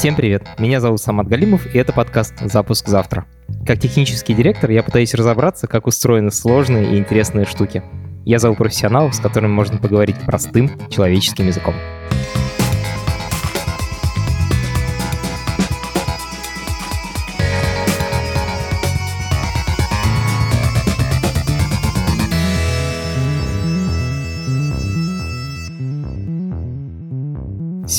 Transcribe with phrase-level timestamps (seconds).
[0.00, 3.26] Всем привет, меня зовут Самат Галимов, и это подкаст «Запуск завтра».
[3.66, 7.82] Как технический директор я пытаюсь разобраться, как устроены сложные и интересные штуки.
[8.24, 11.74] Я зову профессионалов, с которыми можно поговорить простым человеческим языком.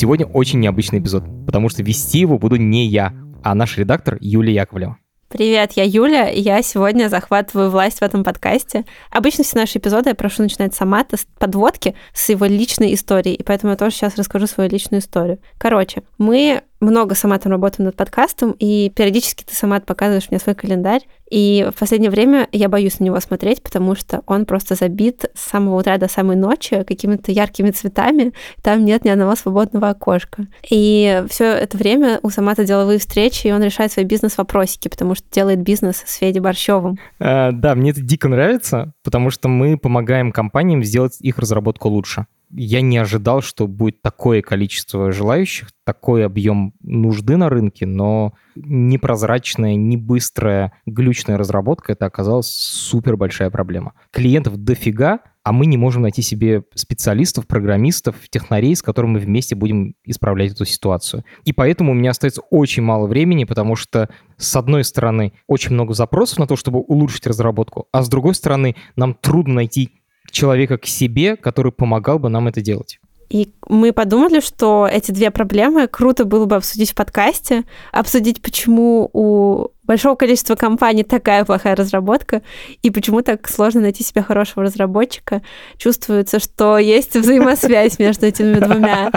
[0.02, 4.52] Сегодня очень необычный эпизод, потому что вести его буду не я, а наш редактор Юлия
[4.52, 4.96] Яковлева.
[5.28, 8.84] Привет, я Юля, и я сегодня захватываю власть в этом подкасте.
[9.12, 13.44] Обычно все наши эпизоды я прошу начинать сама с подводки, с его личной истории, и
[13.44, 15.38] поэтому я тоже сейчас расскажу свою личную историю.
[15.56, 20.54] Короче, мы много сама там работаю над подкастом, и периодически ты сама показываешь мне свой
[20.54, 21.02] календарь.
[21.30, 25.48] И в последнее время я боюсь на него смотреть, потому что он просто забит с
[25.50, 28.34] самого утра до самой ночи какими-то яркими цветами.
[28.62, 30.46] Там нет ни одного свободного окошка.
[30.68, 35.24] И все это время у Самата деловые встречи, и он решает свои бизнес-вопросики, потому что
[35.30, 36.98] делает бизнес с Федей Борщевым.
[37.20, 42.26] А, да, мне это дико нравится, потому что мы помогаем компаниям сделать их разработку лучше
[42.52, 49.74] я не ожидал, что будет такое количество желающих, такой объем нужды на рынке, но непрозрачная,
[49.74, 53.94] не быстрая, глючная разработка— это оказалась супер большая проблема.
[54.10, 59.56] Клиентов дофига, а мы не можем найти себе специалистов, программистов, технарей, с которыми мы вместе
[59.56, 61.24] будем исправлять эту ситуацию.
[61.44, 65.94] И поэтому у меня остается очень мало времени, потому что, с одной стороны, очень много
[65.94, 70.01] запросов на то, чтобы улучшить разработку, а с другой стороны, нам трудно найти
[70.32, 72.98] человека к себе, который помогал бы нам это делать.
[73.32, 79.08] И мы подумали, что эти две проблемы круто было бы обсудить в подкасте, обсудить, почему
[79.14, 82.42] у большого количества компаний такая плохая разработка,
[82.82, 85.40] и почему так сложно найти себе хорошего разработчика.
[85.78, 89.10] Чувствуется, что есть взаимосвязь между этими двумя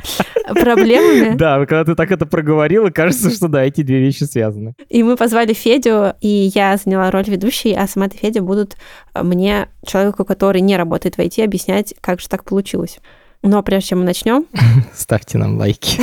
[0.48, 1.36] проблемами.
[1.36, 4.76] Да, когда ты так это проговорила, кажется, что да, эти две вещи связаны.
[4.88, 8.78] И мы позвали Федю, и я заняла роль ведущей, а сама Федя будут
[9.14, 13.00] мне, человеку, который не работает в IT, объяснять, как же так получилось.
[13.46, 14.48] Но прежде чем мы начнем...
[14.96, 16.02] Ставьте нам лайки.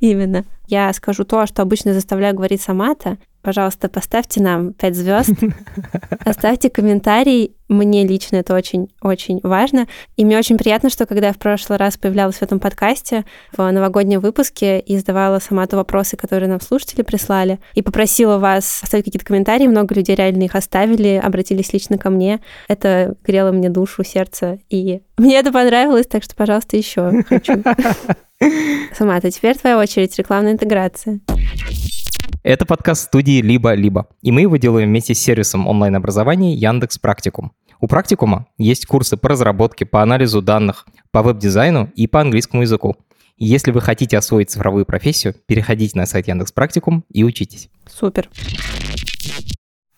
[0.00, 0.44] Именно.
[0.66, 3.16] Я скажу то, что обычно заставляю говорить сама-то.
[3.42, 5.30] Пожалуйста, поставьте нам 5 звезд,
[6.24, 7.56] оставьте комментарий.
[7.68, 9.88] Мне лично это очень-очень важно.
[10.16, 13.24] И мне очень приятно, что когда я в прошлый раз появлялась в этом подкасте,
[13.56, 18.80] в новогоднем выпуске, и задавала сама то вопросы, которые нам слушатели прислали, и попросила вас
[18.82, 22.40] оставить какие-то комментарии, много людей реально их оставили, обратились лично ко мне.
[22.68, 27.62] Это грело мне душу, сердце, и мне это понравилось, так что, пожалуйста, еще хочу.
[28.96, 31.20] Сама, это теперь твоя очередь, рекламная интеграция.
[32.42, 37.52] Это подкаст студии «Либо-либо», и мы его делаем вместе с сервисом онлайн-образования Яндекс Практикум.
[37.80, 42.96] У Практикума есть курсы по разработке, по анализу данных, по веб-дизайну и по английскому языку.
[43.36, 47.70] Если вы хотите освоить цифровую профессию, переходите на сайт Яндекс Практикум и учитесь.
[47.88, 48.28] Супер.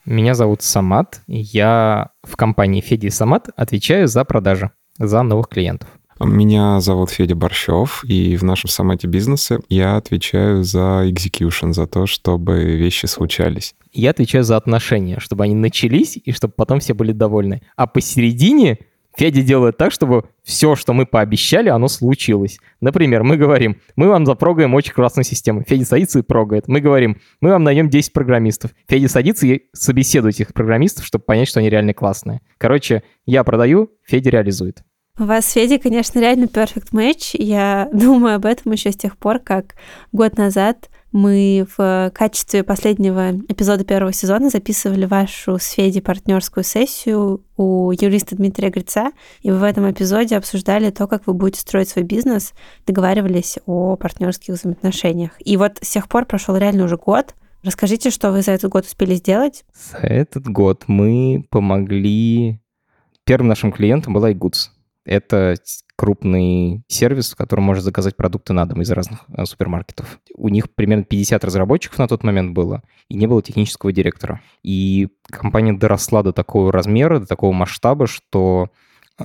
[0.05, 1.21] Меня зовут Самат.
[1.25, 4.69] Я в компании Феди Самат отвечаю за продажи,
[4.99, 5.89] за новых клиентов.
[6.19, 12.05] Меня зовут Федя Борщев, и в нашем самате бизнеса я отвечаю за execution, за то,
[12.05, 13.75] чтобы вещи случались.
[13.91, 17.61] Я отвечаю за отношения, чтобы они начались, и чтобы потом все были довольны.
[17.75, 18.79] А посередине
[19.17, 22.59] Федя делает так, чтобы все, что мы пообещали, оно случилось.
[22.79, 25.63] Например, мы говорим, мы вам запрогаем очень классную систему.
[25.67, 26.67] Федя садится и прогает.
[26.67, 28.71] Мы говорим, мы вам найдем 10 программистов.
[28.87, 32.41] Федя садится и собеседует этих программистов, чтобы понять, что они реально классные.
[32.57, 34.83] Короче, я продаю, Федя реализует.
[35.17, 37.35] У вас с Федей, конечно, реально perfect match.
[37.39, 39.75] Я думаю об этом еще с тех пор, как
[40.11, 47.41] год назад мы в качестве последнего эпизода первого сезона записывали вашу с Федей партнерскую сессию
[47.55, 49.11] у юриста Дмитрия Грица,
[49.41, 52.51] и в этом эпизоде обсуждали то, как вы будете строить свой бизнес,
[52.85, 55.31] договаривались о партнерских взаимоотношениях.
[55.39, 57.33] И вот с тех пор прошел реально уже год.
[57.63, 59.63] Расскажите, что вы за этот год успели сделать?
[59.91, 62.59] За этот год мы помогли...
[63.23, 64.74] Первым нашим клиентом была iGoods.
[65.05, 65.55] Это
[65.95, 70.19] крупный сервис, в котором можно заказать продукты на дом из разных э, супермаркетов.
[70.35, 74.41] У них примерно 50 разработчиков на тот момент было, и не было технического директора.
[74.63, 78.69] И компания доросла до такого размера, до такого масштаба, что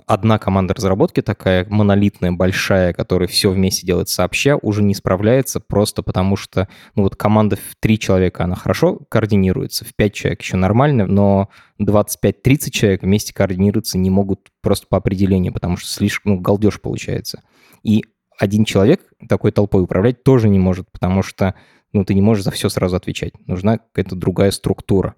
[0.06, 6.02] одна команда разработки такая монолитная, большая, которая все вместе делает сообща, уже не справляется просто
[6.02, 10.56] потому, что ну вот команда в три человека, она хорошо координируется, в пять человек еще
[10.56, 11.48] нормально, но
[11.80, 17.42] 25-30 человек вместе координироваться не могут просто по определению, потому что слишком ну, галдеж получается.
[17.82, 18.04] И
[18.38, 21.54] один человек такой толпой управлять тоже не может, потому что
[21.92, 23.32] ну, ты не можешь за все сразу отвечать.
[23.46, 25.16] Нужна какая-то другая структура.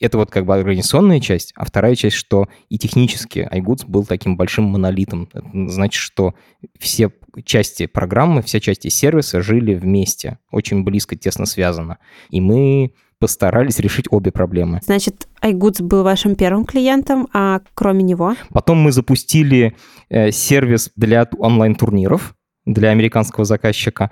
[0.00, 4.36] Это вот как бы организационная часть, а вторая часть, что и технически iGoods был таким
[4.36, 5.28] большим монолитом.
[5.32, 6.34] Это значит, что
[6.78, 7.10] все
[7.44, 11.98] части программы, все части сервиса жили вместе, очень близко, тесно связано.
[12.30, 14.80] И мы постарались решить обе проблемы.
[14.84, 18.34] Значит, iGoods был вашим первым клиентом, а кроме него?
[18.50, 19.74] Потом мы запустили
[20.10, 22.34] э, сервис для онлайн-турниров
[22.66, 24.10] для американского заказчика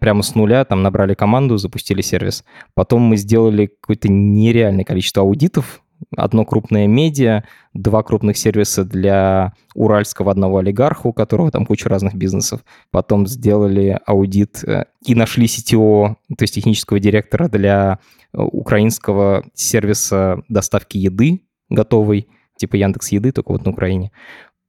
[0.00, 2.44] прямо с нуля, там набрали команду, запустили сервис.
[2.74, 5.82] Потом мы сделали какое-то нереальное количество аудитов,
[6.16, 7.44] одно крупное медиа,
[7.74, 12.60] два крупных сервиса для уральского одного олигарха, у которого там куча разных бизнесов.
[12.90, 17.98] Потом сделали аудит э, и нашли CTO, то есть технического директора для
[18.32, 24.10] э, украинского сервиса доставки еды готовой, типа Яндекс Еды, только вот на Украине.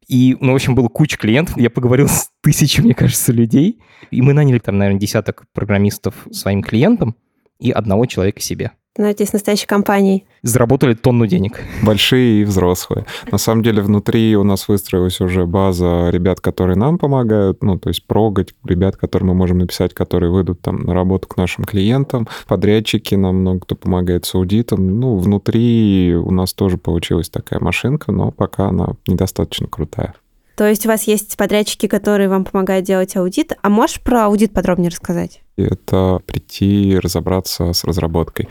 [0.07, 1.57] И, ну, в общем, было куча клиентов.
[1.57, 3.79] Я поговорил с тысячей, мне кажется, людей.
[4.11, 7.15] И мы наняли там, наверное, десяток программистов своим клиентам
[7.59, 10.25] и одного человека себе становитесь настоящей компанией.
[10.43, 11.61] Заработали тонну денег.
[11.81, 13.05] Большие и взрослые.
[13.31, 17.89] На самом деле внутри у нас выстроилась уже база ребят, которые нам помогают, ну, то
[17.89, 22.27] есть прогать, ребят, которым мы можем написать, которые выйдут там на работу к нашим клиентам,
[22.47, 24.99] подрядчики, нам много кто помогает с аудитом.
[24.99, 30.15] Ну, внутри у нас тоже получилась такая машинка, но пока она недостаточно крутая.
[30.61, 33.53] То есть у вас есть подрядчики, которые вам помогают делать аудит.
[33.63, 35.41] А можешь про аудит подробнее рассказать?
[35.57, 38.47] это прийти разобраться с разработкой.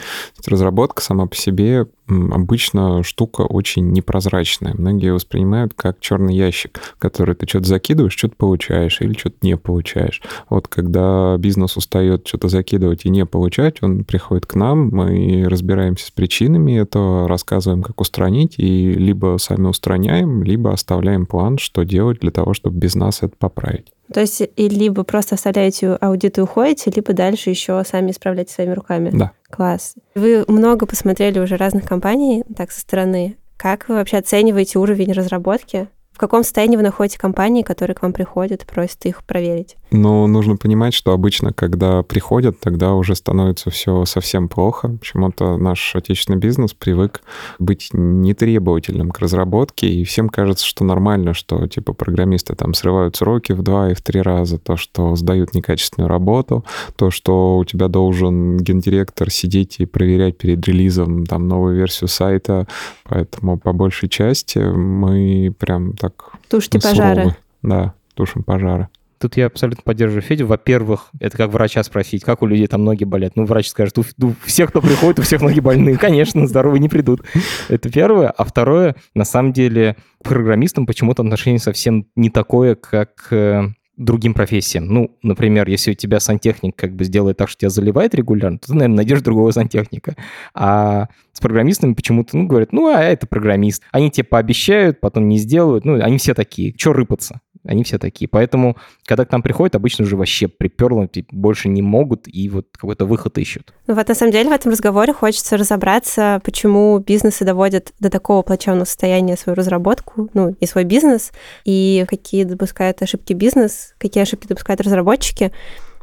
[0.47, 4.75] Разработка сама по себе обычно штука очень непрозрачная.
[4.75, 9.57] Многие воспринимают как черный ящик, в который ты что-то закидываешь, что-то получаешь или что-то не
[9.57, 10.21] получаешь.
[10.49, 16.07] Вот когда бизнес устает что-то закидывать и не получать, он приходит к нам, мы разбираемся
[16.07, 22.21] с причинами этого, рассказываем, как устранить, и либо сами устраняем, либо оставляем план, что делать
[22.21, 23.93] для того, чтобы без нас это поправить.
[24.12, 28.73] То есть и либо просто оставляете аудит и уходите, либо дальше еще сами исправляете своими
[28.73, 29.11] руками.
[29.12, 29.33] Да.
[29.50, 29.94] Класс.
[30.14, 33.37] Вы много посмотрели уже разных компаний так со стороны.
[33.56, 35.88] Как вы вообще оцениваете уровень разработки?
[36.12, 39.76] В каком состоянии вы находите компании, которые к вам приходят, просят их проверить?
[39.91, 44.89] Но нужно понимать, что обычно, когда приходят, тогда уже становится все совсем плохо.
[44.89, 47.23] Почему-то наш отечественный бизнес привык
[47.59, 53.53] быть нетребовательным к разработке, и всем кажется, что нормально, что типа программисты там срывают сроки
[53.53, 56.65] в два и в три раза, то, что сдают некачественную работу,
[56.97, 62.69] то, что у тебя должен гендиректор сидеть и проверять перед релизом там новую версию сайта.
[63.09, 66.33] Поэтому по большей части мы прям так...
[66.49, 67.37] Тушите пожары.
[67.63, 68.89] Да, тушим пожары.
[69.21, 70.47] Тут я абсолютно поддерживаю Федю.
[70.47, 73.37] Во-первых, это как врача спросить, как у людей там ноги болят.
[73.37, 75.99] Ну, врач скажет, у, у всех, кто приходит, у всех ноги больные.
[75.99, 77.23] Конечно, здоровые не придут.
[77.69, 78.31] Это первое.
[78.31, 83.65] А второе, на самом деле, программистам почему-то отношение совсем не такое, как э,
[83.99, 84.87] другим профессиям.
[84.87, 88.69] Ну, например, если у тебя сантехник как бы сделает так, что тебя заливает регулярно, то
[88.69, 90.17] ты, наверное, найдешь другого сантехника.
[90.55, 93.83] А с программистами почему-то, ну, говорят, ну, а это программист.
[93.93, 95.85] Они тебе пообещают, потом не сделают.
[95.85, 96.73] Ну, они все такие.
[96.73, 97.43] Че рыпаться?
[97.65, 98.27] Они все такие.
[98.29, 103.05] Поэтому, когда к нам приходят, обычно уже вообще приперло, больше не могут и вот какой-то
[103.05, 103.75] выход ищут.
[103.87, 108.43] Ну вот на самом деле в этом разговоре хочется разобраться, почему бизнесы доводят до такого
[108.43, 111.33] плачевного состояния свою разработку, ну и свой бизнес,
[111.65, 115.53] и какие допускают ошибки бизнес, какие ошибки допускают разработчики,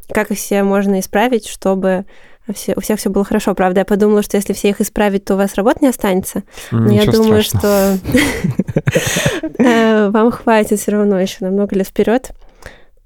[0.10, 2.06] как их все можно исправить, чтобы
[2.54, 3.54] все, у всех все было хорошо.
[3.56, 6.44] Правда, я подумала, что если все их исправить, то у вас работы не останется.
[6.72, 7.98] Но я думаю, что
[9.58, 12.32] э, вам хватит все равно еще на много лет вперед.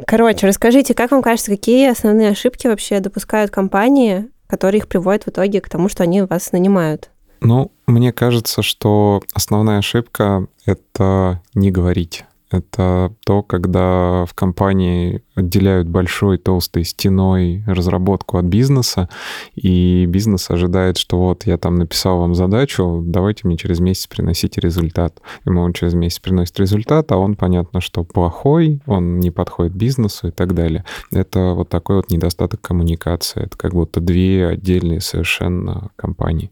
[0.05, 5.29] Короче, расскажите, как вам кажется, какие основные ошибки вообще допускают компании, которые их приводят в
[5.29, 7.09] итоге к тому, что они вас нанимают?
[7.39, 12.25] Ну, мне кажется, что основная ошибка— это не говорить.
[12.51, 19.09] Это то, когда в компании отделяют большой толстой стеной разработку от бизнеса,
[19.55, 24.59] и бизнес ожидает, что вот я там написал вам задачу, давайте мне через месяц приносите
[24.59, 25.21] результат.
[25.45, 30.27] Ему он через месяц приносит результат, а он, понятно, что плохой, он не подходит бизнесу
[30.27, 30.83] и так далее.
[31.11, 33.43] Это вот такой вот недостаток коммуникации.
[33.43, 36.51] Это как будто две отдельные совершенно компании.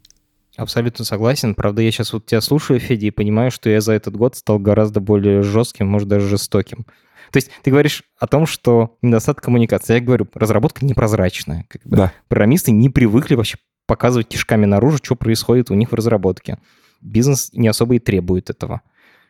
[0.56, 1.54] Абсолютно согласен.
[1.54, 4.58] Правда, я сейчас вот тебя слушаю, Федя, и понимаю, что я за этот год стал
[4.58, 6.86] гораздо более жестким, может, даже жестоким.
[7.30, 9.94] То есть ты говоришь о том, что недостаток коммуникации.
[9.94, 11.64] Я говорю, разработка непрозрачная.
[11.68, 11.96] Как бы.
[11.96, 12.12] Да.
[12.28, 16.58] Программисты не привыкли вообще показывать кишками наружу, что происходит у них в разработке.
[17.00, 18.82] Бизнес не особо и требует этого.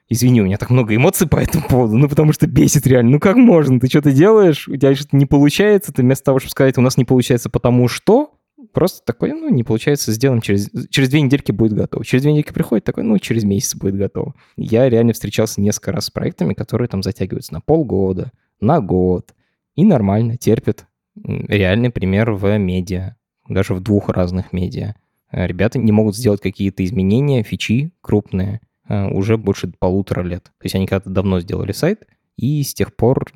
[0.09, 3.13] Извини, у меня так много эмоций по этому поводу, ну потому что бесит реально.
[3.13, 3.79] Ну как можно?
[3.79, 6.97] Ты что-то делаешь, у тебя что-то не получается, ты вместо того, чтобы сказать, у нас
[6.97, 8.33] не получается потому что,
[8.73, 10.71] Просто такой, ну, не получается, сделаем через...
[10.91, 12.05] Через две недельки будет готово.
[12.05, 14.35] Через две недельки приходит такой, ну, через месяц будет готово.
[14.57, 19.35] Я реально встречался несколько раз с проектами, которые там затягиваются на полгода, на год.
[19.75, 20.87] И нормально, терпят.
[21.25, 23.17] Реальный пример в медиа.
[23.49, 24.95] Даже в двух разных медиа.
[25.33, 30.45] э, ребята не могут сделать какие-то изменения, фичи крупные э, уже больше полутора лет.
[30.45, 33.31] То есть они когда-то давно сделали сайт, и с тех пор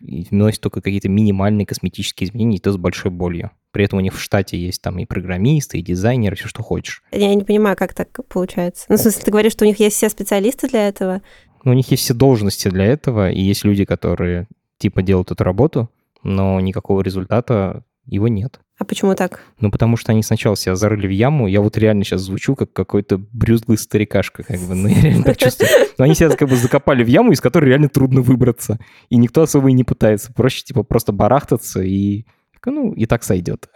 [0.00, 3.50] вносят только какие-то минимальные косметические изменения, и то с большой болью.
[3.70, 7.02] При этом у них в штате есть там и программисты, и дизайнеры, все, что хочешь.
[7.12, 8.86] Я не понимаю, как так получается.
[8.88, 11.22] Ну, в смысле, ты говоришь, что у них есть все специалисты для этого?
[11.64, 15.44] Ну, у них есть все должности для этого, и есть люди, которые типа делают эту
[15.44, 15.90] работу,
[16.22, 18.60] но никакого результата его нет.
[18.78, 19.40] А почему так?
[19.60, 21.48] Ну, потому что они сначала себя зарыли в яму.
[21.48, 25.36] Я вот реально сейчас звучу как какой-то брюзглый старикашка, как бы, ну, я реально так
[25.36, 25.68] чувствую.
[25.98, 28.78] Но они себя как бы закопали в яму, из которой реально трудно выбраться.
[29.08, 30.32] И никто особо и не пытается.
[30.32, 32.24] Проще, типа, просто барахтаться и,
[32.64, 33.68] ну, и так сойдет.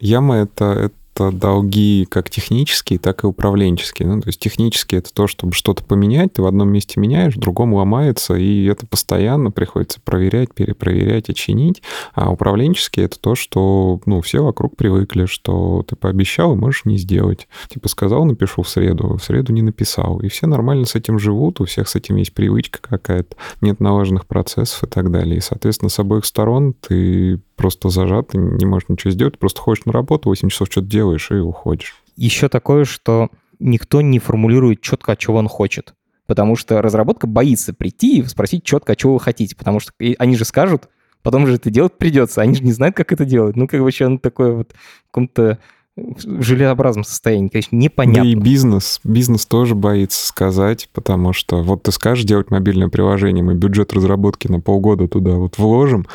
[0.00, 4.08] Яма— это, это долги как технические, так и управленческие.
[4.08, 7.38] Ну, то есть технические— это то, чтобы что-то поменять, ты в одном месте меняешь, в
[7.38, 11.82] другом ломается, и это постоянно приходится проверять, перепроверять и.
[12.14, 16.98] А управленческие— это то, что ну, все вокруг привыкли, что ты пообещал и можешь не
[16.98, 17.48] сделать.
[17.68, 20.20] Типа сказал, напишу в среду, в среду не написал.
[20.20, 24.26] И все нормально с этим живут, у всех с этим есть привычка какая-то, нет налаженных
[24.26, 25.38] процессов и так далее.
[25.38, 29.84] И, соответственно, с обоих сторон ты просто зажат, ты не можешь ничего сделать, просто ходишь
[29.84, 31.96] на работу, 8 часов что-то делаешь и уходишь.
[32.16, 35.94] Еще такое, что никто не формулирует четко, чего он хочет.
[36.26, 39.54] Потому что разработка боится прийти и спросить четко, чего вы хотите.
[39.56, 40.88] Потому что они же скажут,
[41.22, 42.40] потом же это делать придется.
[42.40, 43.56] Они же не знают, как это делать.
[43.56, 45.58] Ну, как бы еще такое вот в каком-то
[45.96, 48.22] в желеобразном состоянии, конечно, непонятно.
[48.22, 53.44] Да и бизнес, бизнес тоже боится сказать, потому что вот ты скажешь делать мобильное приложение,
[53.44, 56.06] мы бюджет разработки на полгода туда вот вложим,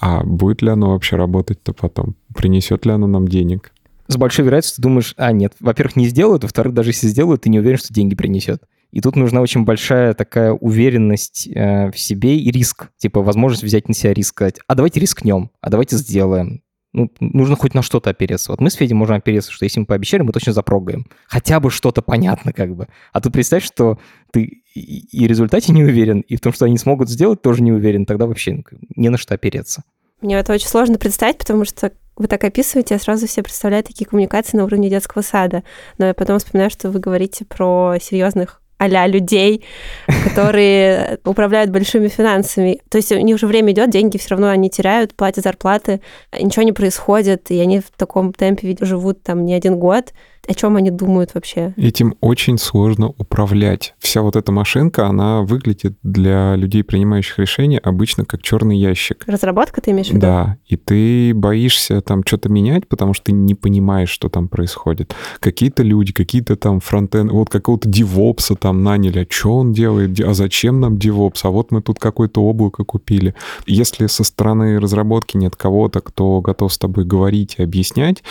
[0.00, 2.16] а будет ли оно вообще работать-то потом?
[2.34, 3.72] Принесет ли оно нам денег?
[4.08, 7.50] С большой вероятностью ты думаешь, а, нет, во-первых, не сделают, во-вторых, даже если сделают, ты
[7.50, 8.62] не уверен, что деньги принесет.
[8.90, 12.88] И тут нужна очень большая такая уверенность э, в себе и риск.
[12.96, 17.56] Типа возможность взять на себя риск, сказать, а давайте рискнем, а давайте сделаем ну, нужно
[17.56, 18.50] хоть на что-то опереться.
[18.50, 21.06] Вот мы с Федей можем опереться, что если мы пообещали, мы точно запрогаем.
[21.26, 22.88] Хотя бы что-то понятно как бы.
[23.12, 23.98] А ты представь, что
[24.32, 27.72] ты и в результате не уверен, и в том, что они смогут сделать, тоже не
[27.72, 28.06] уверен.
[28.06, 28.62] Тогда вообще ну,
[28.96, 29.82] не на что опереться.
[30.20, 34.04] Мне это очень сложно представить, потому что вы так описываете, я сразу все представляю такие
[34.04, 35.62] коммуникации на уровне детского сада.
[35.98, 39.64] Но я потом вспоминаю, что вы говорите про серьезных а людей,
[40.24, 42.80] которые управляют большими финансами.
[42.88, 46.00] То есть у них уже время идет, деньги все равно они теряют, платят зарплаты,
[46.38, 50.12] ничего не происходит, и они в таком темпе живут там не один год
[50.48, 51.74] о чем они думают вообще.
[51.76, 53.94] Этим очень сложно управлять.
[53.98, 59.24] Вся вот эта машинка, она выглядит для людей, принимающих решения, обычно как черный ящик.
[59.26, 60.20] Разработка ты имеешь в виду?
[60.20, 65.14] Да, и ты боишься там что-то менять, потому что ты не понимаешь, что там происходит.
[65.40, 70.32] Какие-то люди, какие-то там фронтенд, вот какого-то девопса там наняли, а что он делает, а
[70.32, 73.34] зачем нам девопс, а вот мы тут какое-то облако купили.
[73.66, 78.22] Если со стороны разработки нет кого-то, кто готов с тобой говорить и объяснять,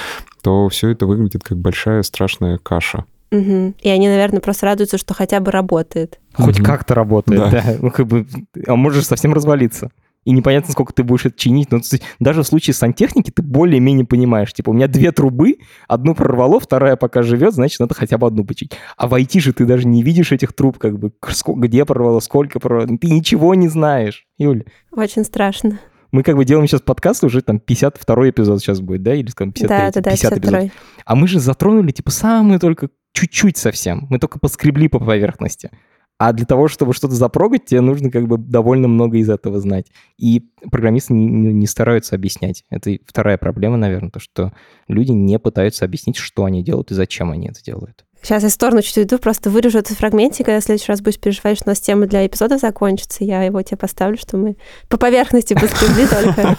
[0.41, 3.05] то все это выглядит как большая страшная каша.
[3.31, 3.73] Угу.
[3.81, 6.19] И они, наверное, просто радуются, что хотя бы работает.
[6.33, 6.65] Хоть угу.
[6.65, 7.51] как-то работает, да.
[7.51, 7.75] да.
[7.81, 8.25] Ну, как бы,
[8.65, 9.91] а можешь совсем развалиться.
[10.27, 11.71] И непонятно, сколько ты будешь это чинить.
[11.71, 11.79] Но
[12.19, 14.51] даже в случае сантехники ты более-менее понимаешь.
[14.51, 18.43] Типа, у меня две трубы, одну прорвало, вторая пока живет, значит, надо хотя бы одну
[18.43, 18.73] починить.
[18.97, 21.13] А в IT же ты даже не видишь этих труб, как бы,
[21.55, 22.97] где прорвало, сколько прорвало.
[22.97, 24.65] Ты ничего не знаешь, Юль.
[24.91, 25.79] Очень страшно.
[26.11, 29.15] Мы как бы делаем сейчас подкаст, уже там 52 эпизод сейчас будет, да?
[29.15, 30.71] Или, скажем, 53 да, да, да, 50 эпизод.
[31.05, 34.07] А мы же затронули, типа, самые только чуть-чуть совсем.
[34.09, 35.71] Мы только поскребли по поверхности.
[36.19, 39.85] А для того, чтобы что-то запрогать, тебе нужно как бы довольно много из этого знать.
[40.17, 42.63] И программисты не, не стараются объяснять.
[42.71, 44.51] Это вторая проблема, наверное, то, что
[44.87, 48.05] люди не пытаются объяснить, что они делают и зачем они это делают.
[48.27, 51.17] Сейчас я в сторону чуть иду, просто вырежу этот фрагментик, когда в следующий раз будешь
[51.17, 54.57] переживать, что у нас тема для эпизода закончится, я его тебе поставлю, что мы
[54.89, 56.57] по поверхности поскребли только.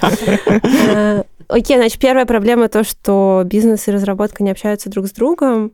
[0.89, 5.73] Э, окей, значит, первая проблема то, что бизнес и разработка не общаются друг с другом,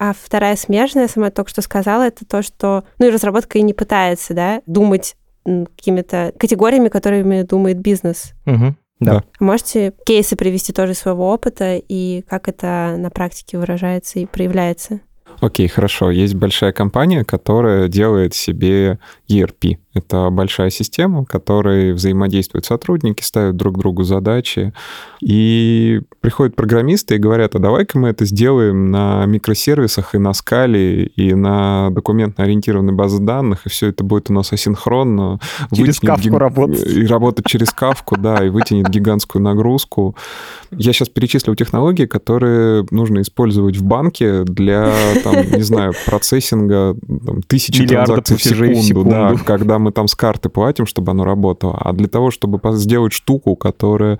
[0.00, 3.72] а вторая смежная, сама только что сказала, это то, что, ну и разработка и не
[3.72, 8.32] пытается, да, думать какими-то категориями, которыми думает бизнес.
[8.46, 8.74] Угу.
[8.98, 9.22] Да.
[9.38, 15.02] Можете кейсы привести тоже своего опыта и как это на практике выражается и проявляется?
[15.40, 16.10] Окей, хорошо.
[16.10, 19.78] Есть большая компания, которая делает себе ERP.
[19.96, 24.74] Это большая система, в которой взаимодействуют сотрудники, ставят друг другу задачи.
[25.22, 31.06] И приходят программисты и говорят, а давай-ка мы это сделаем на микросервисах и на скале,
[31.06, 35.40] и на документно-ориентированной базе данных, и все это будет у нас асинхронно.
[35.72, 36.34] Через кавку гиг...
[36.34, 36.86] работать.
[36.86, 40.14] И работать через кавку, да, и вытянет гигантскую нагрузку.
[40.72, 44.92] Я сейчас перечислил технологии, которые нужно использовать в банке для,
[45.24, 50.08] там, не знаю, процессинга там, тысячи транзакций в секунду, в секунду, да, когда мы там
[50.08, 54.18] с карты платим, чтобы оно работало, а для того, чтобы сделать штуку, которая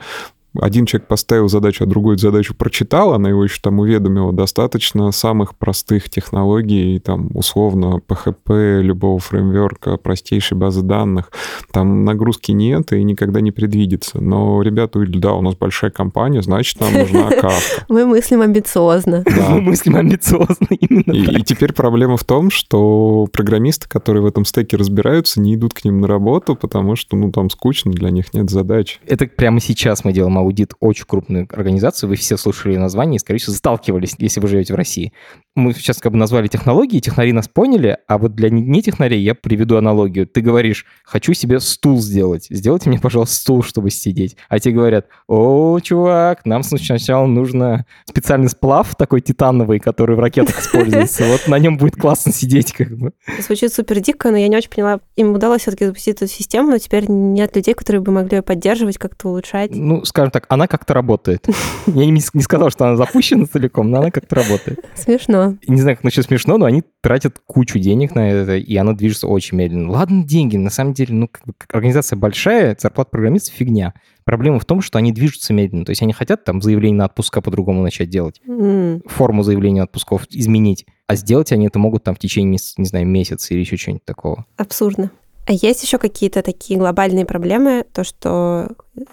[0.61, 4.33] один человек поставил задачу, а другой задачу прочитал, она его еще там уведомила.
[4.33, 11.31] Достаточно самых простых технологий, там, условно, PHP, любого фреймворка, простейшей базы данных.
[11.73, 14.21] Там нагрузки нет и никогда не предвидится.
[14.21, 17.85] Но ребята говорили, да, у нас большая компания, значит, нам нужна кавка.
[17.89, 19.25] Мы мыслим амбициозно.
[19.27, 24.45] Мы мыслим амбициозно, именно и, и теперь проблема в том, что программисты, которые в этом
[24.45, 28.33] стеке разбираются, не идут к ним на работу, потому что, ну, там скучно, для них
[28.35, 29.01] нет задач.
[29.07, 32.07] Это прямо сейчас мы делаем аудит очень крупной организации.
[32.07, 35.13] Вы все слушали название и, скорее всего, сталкивались, если вы живете в России.
[35.55, 39.35] Мы сейчас как бы назвали технологии, технари нас поняли, а вот для не технарей я
[39.35, 40.27] приведу аналогию.
[40.27, 42.47] Ты говоришь, хочу себе стул сделать.
[42.51, 44.37] Сделайте мне, пожалуйста, стул, чтобы сидеть.
[44.49, 50.61] А те говорят, о, чувак, нам сначала нужно специальный сплав такой титановый, который в ракетах
[50.61, 51.25] используется.
[51.27, 53.13] Вот на нем будет классно сидеть как бы.
[53.41, 55.01] Звучит супер дико, но я не очень поняла.
[55.17, 58.99] Им удалось все-таки запустить эту систему, но теперь нет людей, которые бы могли ее поддерживать,
[58.99, 59.71] как-то улучшать.
[59.75, 61.47] Ну, скажем так, она как-то работает.
[61.87, 64.85] Я не сказал, что она запущена целиком, но она как-то работает.
[64.95, 65.57] Смешно.
[65.67, 69.27] Не знаю, как насчет смешно, но они тратят кучу денег на это, и оно движется
[69.29, 69.91] очень медленно.
[69.91, 73.95] Ладно, деньги, на самом деле, ну, как бы, организация большая, зарплата программистов фигня.
[74.25, 75.85] Проблема в том, что они движутся медленно.
[75.85, 79.09] То есть они хотят там заявление на отпуска по-другому начать делать, Mm.
[79.09, 83.55] форму заявления отпусков изменить, а сделать они это могут там в течение, не знаю, месяца
[83.55, 84.45] или еще чего-нибудь такого.
[84.57, 85.11] Абсурдно.
[85.47, 88.69] А есть еще какие-то такие глобальные проблемы, то, что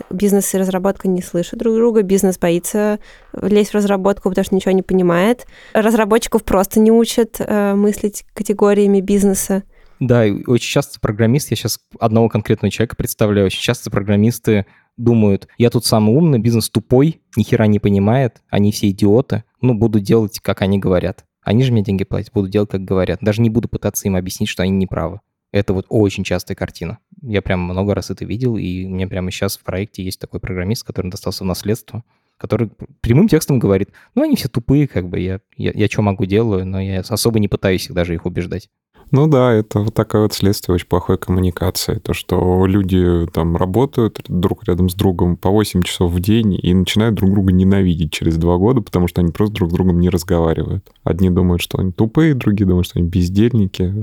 [0.10, 3.00] бизнес и разработка не слышат друг друга, бизнес боится
[3.40, 5.46] лезть в разработку, потому что ничего не понимает.
[5.74, 9.62] Разработчиков просто не учат э, мыслить категориями бизнеса.
[10.00, 14.66] Да, очень часто программисты, я сейчас одного конкретного человека представляю, очень часто программисты
[14.98, 19.76] думают, я тут самый умный, бизнес тупой, ни хера не понимает, они все идиоты, ну,
[19.76, 21.26] буду делать, как они говорят.
[21.44, 23.20] Они же мне деньги платят, буду делать, как говорят.
[23.22, 25.20] Даже не буду пытаться им объяснить, что они не правы.
[25.54, 26.98] Это вот очень частая картина.
[27.22, 30.40] Я прям много раз это видел, и у меня прямо сейчас в проекте есть такой
[30.40, 32.04] программист, который достался в наследство,
[32.38, 36.26] который прямым текстом говорит, ну, они все тупые, как бы, я, я, я что могу
[36.26, 38.70] делаю, но я особо не пытаюсь их даже их убеждать.
[39.14, 42.00] Ну да, это вот такое вот следствие очень плохой коммуникации.
[42.00, 46.74] То, что люди там работают друг рядом с другом по 8 часов в день и
[46.74, 50.10] начинают друг друга ненавидеть через два года, потому что они просто друг с другом не
[50.10, 50.90] разговаривают.
[51.04, 53.94] Одни думают, что они тупые, другие думают, что они бездельники.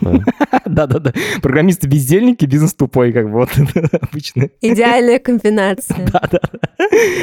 [0.66, 1.12] Да-да-да.
[1.42, 3.50] Программисты бездельники, бизнес тупой, как бы вот
[4.00, 4.50] обычно.
[4.60, 6.08] Идеальная комбинация.
[6.10, 6.40] Да-да.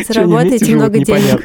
[0.08, 1.44] Заработаете много денег.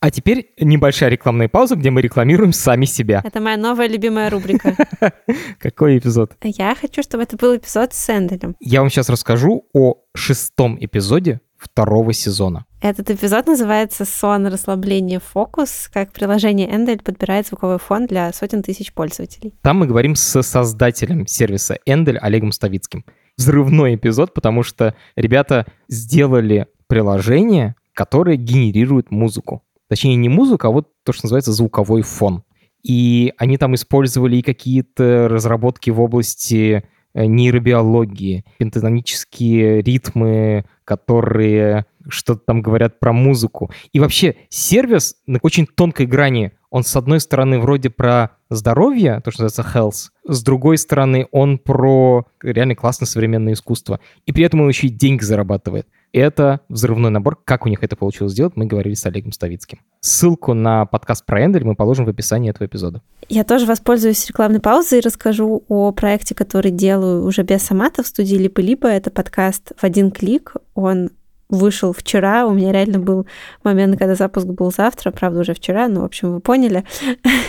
[0.00, 3.20] А теперь небольшая рекламная пауза, где мы рекламируем сами себя.
[3.24, 4.76] Это моя новая любимая рубрика.
[5.58, 6.36] Какой эпизод?
[6.42, 8.54] Я хочу, чтобы это был эпизод с Энделем.
[8.60, 12.64] Я вам сейчас расскажу о шестом эпизоде второго сезона.
[12.80, 18.92] Этот эпизод называется «Сон, расслабление, фокус», как приложение Эндель подбирает звуковой фон для сотен тысяч
[18.92, 19.52] пользователей.
[19.62, 23.04] Там мы говорим с создателем сервиса Эндель Олегом Ставицким.
[23.36, 29.64] Взрывной эпизод, потому что ребята сделали приложение, которое генерирует музыку.
[29.88, 32.42] Точнее, не музыку, а вот то, что называется звуковой фон.
[32.82, 42.40] И они там использовали и какие-то разработки в области э, нейробиологии, пентатонические ритмы, которые что-то
[42.46, 43.70] там говорят про музыку.
[43.92, 46.52] И вообще сервис на очень тонкой грани.
[46.70, 51.58] Он, с одной стороны, вроде про здоровье, то, что называется health, с другой стороны, он
[51.58, 54.00] про реально классное современное искусство.
[54.26, 55.86] И при этом он еще и деньги зарабатывает.
[56.12, 57.38] Это взрывной набор.
[57.44, 59.80] Как у них это получилось сделать, мы говорили с Олегом Ставицким.
[60.00, 63.02] Ссылку на подкаст про Эндель мы положим в описании этого эпизода.
[63.28, 68.06] Я тоже воспользуюсь рекламной паузой и расскажу о проекте, который делаю уже без Самата в
[68.06, 68.86] студии Липа-Липа.
[68.86, 70.54] Это подкаст в один клик.
[70.74, 71.10] Он
[71.48, 72.46] вышел вчера.
[72.46, 73.26] У меня реально был
[73.62, 76.84] момент, когда запуск был завтра, правда, уже вчера, но, в общем, вы поняли.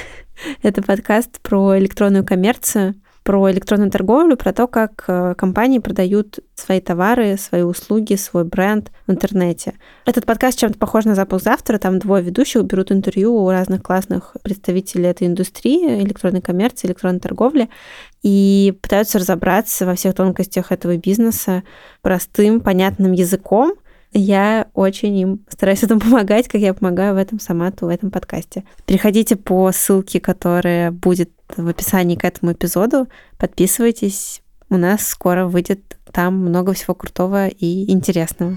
[0.62, 2.96] Это подкаст про электронную коммерцию
[3.30, 8.92] про электронную торговлю, про то, как э, компании продают свои товары, свои услуги, свой бренд
[9.06, 9.76] в интернете.
[10.08, 11.78] Этот подкаст чем-то похож на «Запуск завтра».
[11.78, 17.70] Там двое ведущих берут интервью у разных классных представителей этой индустрии, электронной коммерции, электронной торговли,
[18.24, 21.62] и пытаются разобраться во всех тонкостях этого бизнеса
[22.02, 23.76] простым, понятным языком,
[24.12, 28.64] я очень им стараюсь этому помогать, как я помогаю в этом Самату, в этом подкасте.
[28.86, 33.08] Переходите по ссылке, которая будет в описании к этому эпизоду.
[33.38, 34.42] Подписывайтесь.
[34.70, 38.56] У нас скоро выйдет там много всего крутого и интересного.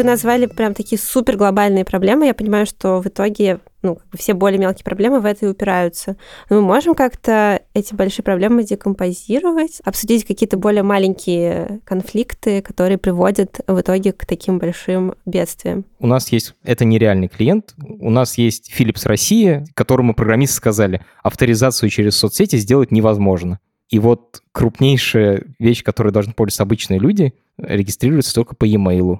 [0.00, 2.24] Вы назвали прям такие супер глобальные проблемы.
[2.24, 6.16] Я понимаю, что в итоге ну, все более мелкие проблемы в это и упираются.
[6.48, 13.60] Но мы можем как-то эти большие проблемы декомпозировать, обсудить какие-то более маленькие конфликты, которые приводят
[13.66, 15.84] в итоге к таким большим бедствиям.
[15.98, 21.90] У нас есть, это нереальный клиент, у нас есть Philips Россия, которому программисты сказали, авторизацию
[21.90, 23.60] через соцсети сделать невозможно.
[23.90, 29.18] И вот крупнейшая вещь, которой должны пользоваться обычные люди, регистрируется только по e-mail.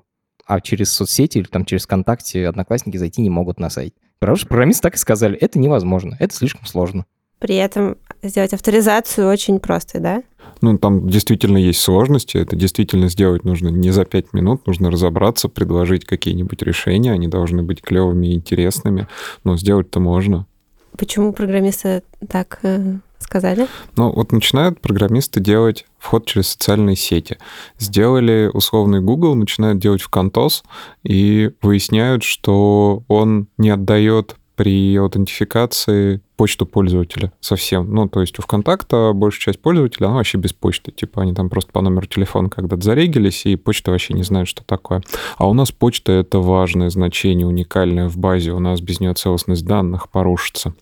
[0.50, 3.94] А через соцсети или там через ВКонтакте одноклассники зайти не могут на сайт.
[4.18, 7.06] Потому что программисты так и сказали, это невозможно, это слишком сложно.
[7.38, 10.24] При этом сделать авторизацию очень просто, да?
[10.60, 12.36] Ну, там действительно есть сложности.
[12.36, 14.66] Это действительно сделать нужно не за пять минут.
[14.66, 17.12] Нужно разобраться, предложить какие-нибудь решения.
[17.12, 19.06] Они должны быть клевыми и интересными.
[19.44, 20.46] Но сделать-то можно.
[20.98, 23.66] Почему программисты так э, сказали?
[23.96, 27.38] Ну, вот начинают программисты делать вход через социальные сети.
[27.78, 30.64] Сделали условный Google, начинают делать в Контос
[31.02, 37.94] и выясняют, что он не отдает при аутентификации почту пользователя совсем.
[37.94, 40.92] Ну, то есть у ВКонтакта большая часть пользователей, она вообще без почты.
[40.92, 44.62] Типа они там просто по номеру телефона когда-то зарегились, и почта вообще не знает, что
[44.62, 45.02] такое.
[45.38, 48.52] А у нас почта— это важное значение, уникальное в базе.
[48.52, 50.74] У нас без нее целостность данных порушится.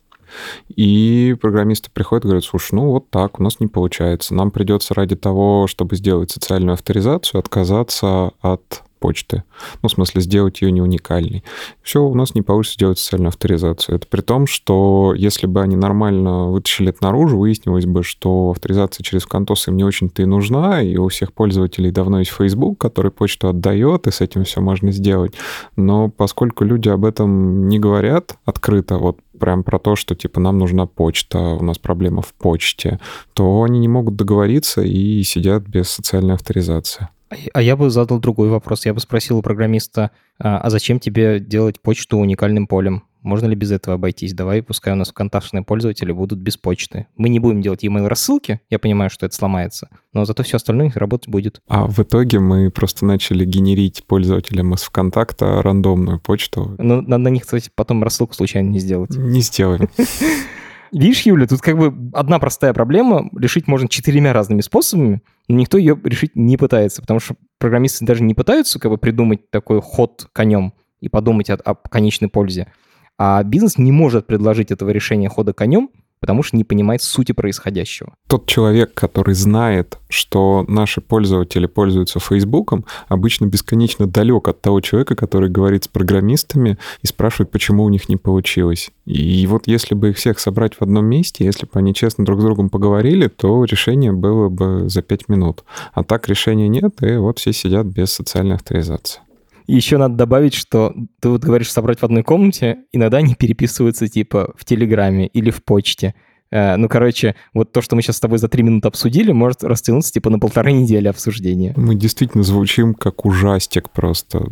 [0.68, 4.34] И программисты приходят и говорят, слушай, ну вот так, у нас не получается.
[4.34, 9.44] Нам придется ради того, чтобы сделать социальную авторизацию, отказаться от почты.
[9.82, 11.44] Ну, в смысле, сделать ее не уникальной.
[11.82, 13.96] Все, у нас не получится сделать социальную авторизацию.
[13.96, 19.04] Это при том, что если бы они нормально вытащили это наружу, выяснилось бы, что авторизация
[19.04, 23.10] через Контос им не очень-то и нужна, и у всех пользователей давно есть Facebook, который
[23.10, 25.34] почту отдает, и с этим все можно сделать.
[25.76, 30.58] Но поскольку люди об этом не говорят открыто, вот прям про то, что типа нам
[30.58, 33.00] нужна почта, у нас проблема в почте,
[33.34, 37.08] то они не могут договориться и сидят без социальной авторизации.
[37.52, 38.86] А я бы задал другой вопрос.
[38.86, 43.04] Я бы спросил у программиста, а, а зачем тебе делать почту уникальным полем?
[43.22, 44.32] Можно ли без этого обойтись?
[44.32, 47.08] Давай, пускай у нас контактные пользователи будут без почты.
[47.16, 50.92] Мы не будем делать e-mail рассылки, я понимаю, что это сломается, но зато все остальное
[50.94, 51.60] работать будет.
[51.66, 56.76] А в итоге мы просто начали генерить пользователям из ВКонтакта рандомную почту.
[56.78, 59.10] Ну, надо на них, кстати, потом рассылку случайно не сделать.
[59.10, 59.88] Не сделаем.
[60.92, 65.78] Видишь, Юля, тут как бы одна простая проблема решить можно четырьмя разными способами, но никто
[65.78, 70.28] ее решить не пытается, потому что программисты даже не пытаются как бы придумать такой ход
[70.32, 72.72] конем и подумать о, о конечной пользе.
[73.18, 78.12] А бизнес не может предложить этого решения хода конем, потому что не понимает сути происходящего.
[78.28, 85.16] Тот человек, который знает, что наши пользователи пользуются Фейсбуком, обычно бесконечно далек от того человека,
[85.16, 88.90] который говорит с программистами и спрашивает, почему у них не получилось.
[89.06, 92.40] И вот если бы их всех собрать в одном месте, если бы они честно друг
[92.40, 95.64] с другом поговорили, то решение было бы за пять минут.
[95.92, 99.20] А так решения нет, и вот все сидят без социальной авторизации.
[99.68, 104.54] Еще надо добавить, что ты вот говоришь собрать в одной комнате, иногда они переписываются типа
[104.56, 106.14] в Телеграме или в почте.
[106.50, 109.62] Э, ну, короче, вот то, что мы сейчас с тобой за три минуты обсудили, может
[109.62, 111.74] растянуться типа на полторы недели обсуждения.
[111.76, 114.46] Мы действительно звучим как ужастик просто.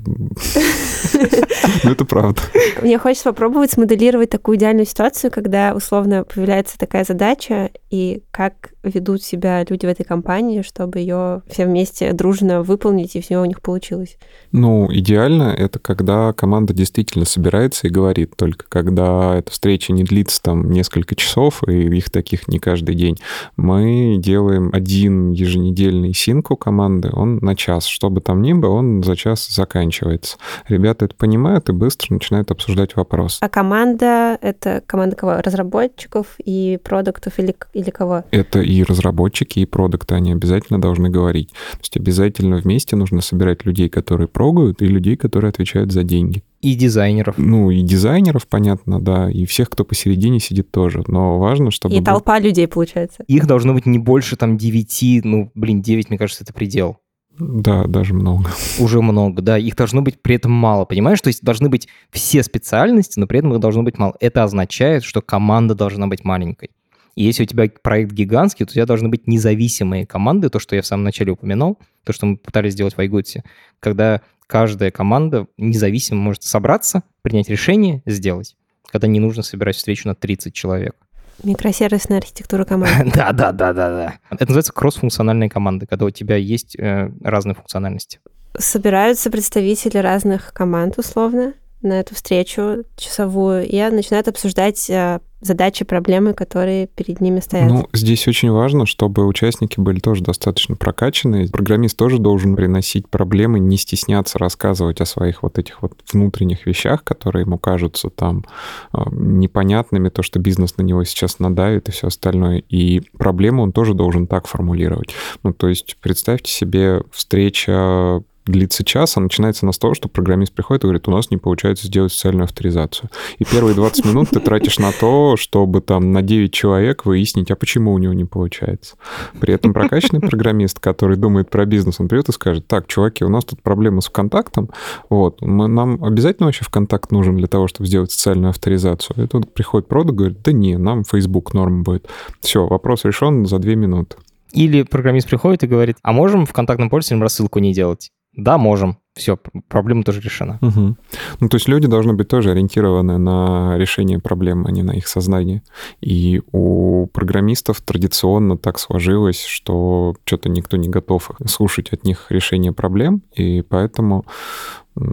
[1.85, 2.41] Ну, это правда.
[2.83, 9.23] Мне хочется попробовать смоделировать такую идеальную ситуацию, когда условно появляется такая задача, и как ведут
[9.23, 13.61] себя люди в этой компании, чтобы ее все вместе дружно выполнить, и все у них
[13.61, 14.17] получилось.
[14.53, 20.43] Ну, идеально это когда команда действительно собирается и говорит, только когда эта встреча не длится
[20.43, 23.19] там несколько часов, и их таких не каждый день,
[23.57, 28.75] мы делаем один еженедельный синк у команды, он на час, что бы там ни было,
[28.75, 30.37] он за час заканчивается.
[30.69, 33.39] Ребята это понимают и быстро начинают обсуждать вопрос.
[33.41, 35.41] А команда— это команда кого?
[35.43, 38.25] Разработчиков и продуктов или, или кого?
[38.31, 41.51] Это и разработчики, и продукты, они обязательно должны говорить.
[41.73, 46.43] То есть обязательно вместе нужно собирать людей, которые прогают, и людей, которые отвечают за деньги.
[46.63, 47.37] И дизайнеров.
[47.39, 51.05] Ну, и дизайнеров, понятно, да, и всех, кто посередине сидит тоже.
[51.07, 51.95] Но важно, чтобы...
[51.95, 53.23] И толпа людей, получается.
[53.29, 56.99] Их должно быть не больше там 9, ну, блин, 9, мне кажется, это предел.
[57.39, 58.51] Да, даже много.
[58.79, 59.59] Уже много, да.
[59.59, 61.21] Их должно быть при этом мало, понимаешь?
[61.21, 64.17] То есть должны быть все специальности, но при этом их должно быть мало.
[64.21, 66.71] Это означает, что команда должна быть маленькой.
[67.15, 70.77] И если у тебя проект гигантский, то у тебя должны быть независимые команды, то, что
[70.77, 73.43] я в самом начале упоминал, то, что мы пытались сделать в iGoodS,
[73.81, 78.57] когда каждая команда независимо может собраться, принять решение, сделать,
[78.91, 80.95] когда не нужно собирать встречу на 30 человек.
[81.43, 83.11] Микросервисная архитектура команды.
[83.15, 84.15] Да, да, да, да, да.
[84.31, 88.21] Это называется кросс-функциональные команды, когда у тебя есть э, разные функциональности.
[88.59, 91.55] Собираются представители разных команд, условно,
[91.87, 97.69] на эту встречу часовую и начинают обсуждать э, задачи, проблемы, которые перед ними стоят.
[97.69, 101.49] Ну, здесь очень важно, чтобы участники были тоже достаточно прокачаны.
[101.49, 107.05] Программист тоже должен приносить проблемы, не стесняться рассказывать о своих вот этих вот внутренних вещах,
[107.05, 108.45] которые ему кажутся там
[108.93, 112.59] э, непонятными, то, что бизнес на него сейчас надавит и все остальное.
[112.69, 115.15] И проблему он тоже должен так формулировать.
[115.43, 120.53] Ну, то есть представьте себе встреча длится час, а начинается она с того, что программист
[120.53, 123.11] приходит и говорит, у нас не получается сделать социальную авторизацию.
[123.39, 127.57] И первые 20 минут ты тратишь на то, чтобы там на 9 человек выяснить, а
[127.57, 128.97] почему у него не получается.
[129.41, 133.29] При этом прокачанный программист, который думает про бизнес, он придет и скажет, так, чуваки, у
[133.29, 134.71] нас тут проблема с ВКонтактом,
[135.11, 139.25] вот, мы, нам обязательно вообще ВКонтакт нужен для того, чтобы сделать социальную авторизацию.
[139.25, 142.09] И тут приходит продукт, говорит, да не, нам Facebook норм будет.
[142.41, 144.17] Все, вопрос решен за 2 минуты.
[144.53, 148.11] Или программист приходит и говорит, а можем в контактном пользователям рассылку не делать?
[148.37, 148.99] Да, можем.
[149.15, 150.59] Все, проблема тоже решена.
[150.61, 150.97] Угу.
[151.41, 155.09] Ну, то есть люди должны быть тоже ориентированы на решение проблем, а не на их
[155.09, 155.63] сознание.
[156.03, 162.73] И у программистов традиционно так сложилось, что что-то никто не готов слушать от них решение
[162.73, 164.27] проблем, и поэтому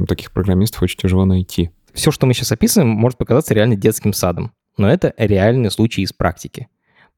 [0.09, 1.71] таких программистов очень тяжело найти.
[1.93, 6.11] Все, что мы сейчас описываем, может показаться реально детским садом, но это реальный случай из
[6.11, 6.67] практики.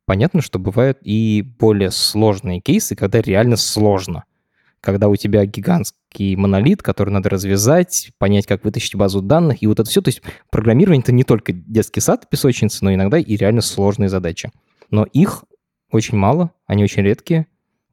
[0.05, 4.25] Понятно, что бывают и более сложные кейсы, когда реально сложно–
[4.85, 9.79] когда у тебя гигантский монолит, который надо развязать, понять, как вытащить базу данных, и вот
[9.79, 10.01] это все.
[10.01, 10.21] То есть
[10.51, 14.51] программирование— это не только детский сад, песочница, но иногда и реально сложные задачи.
[14.91, 15.43] Но их
[15.91, 17.47] очень мало, они очень редкие.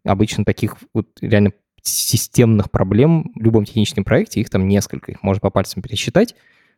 [0.04, 1.52] Обычно таких вот реально
[1.82, 6.34] системных проблем в любом техническом проекте, их там несколько, их можно по пальцам пересчитать,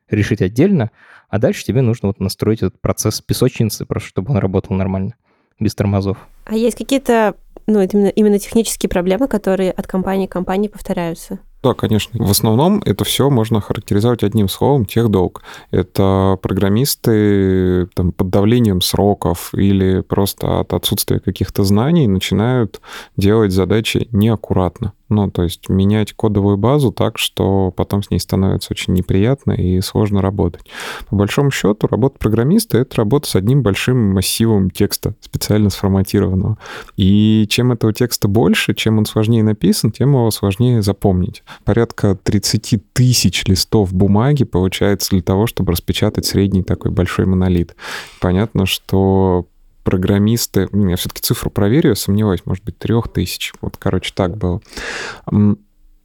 [0.08, 0.92] решить отдельно,
[1.28, 5.14] а дальше тебе нужно вот настроить этот процесс песочницы, просто чтобы он работал нормально,
[5.58, 6.18] без тормозов.
[6.44, 7.34] А есть какие-то
[7.66, 11.40] ну, это именно, именно технические проблемы, которые от компании к компании повторяются.
[11.64, 12.22] Да, конечно.
[12.22, 15.42] В основном это все можно характеризовать одним словом– техдолг.
[15.70, 22.82] Это программисты там, под давлением сроков или просто от отсутствия каких-то знаний начинают
[23.16, 24.92] делать задачи неаккуратно.
[25.10, 29.80] Ну, то есть менять кодовую базу так, что потом с ней становится очень неприятно и
[29.80, 30.66] сложно работать.
[31.08, 36.58] По большому счету, работа программиста— это работа с одним большим массивом текста, специально сформатированного.
[36.96, 41.42] И чем этого текста больше, чем он сложнее написан, тем его сложнее запомнить.
[41.64, 47.76] Порядка 30 тысяч листов бумаги получается для того, чтобы распечатать средний такой большой монолит.
[48.20, 49.46] Понятно, что
[49.84, 53.52] программисты, я все-таки цифру проверю, я сомневаюсь, может быть, трех тысяч.
[53.60, 54.60] Вот, короче, так было.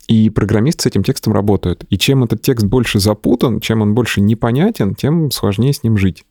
[0.07, 1.85] И программисты с этим текстом работают.
[1.89, 6.25] И чем этот текст больше запутан, чем он больше непонятен, тем сложнее с ним жить.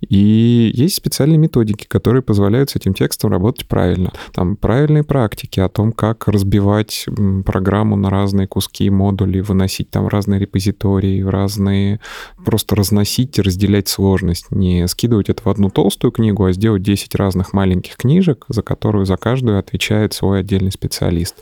[0.00, 4.12] И есть специальные методики, которые позволяют с этим текстом работать правильно.
[4.32, 7.06] Там правильные практики о том, как разбивать
[7.44, 12.00] программу на разные куски, модули, выносить там разные репозитории, разные...
[12.44, 14.50] Просто разносить и разделять сложность.
[14.50, 19.06] Не скидывать это в одну толстую книгу, а сделать 10 разных маленьких книжек, за которую,
[19.06, 21.36] за каждую отвечает свой отдельный специалист.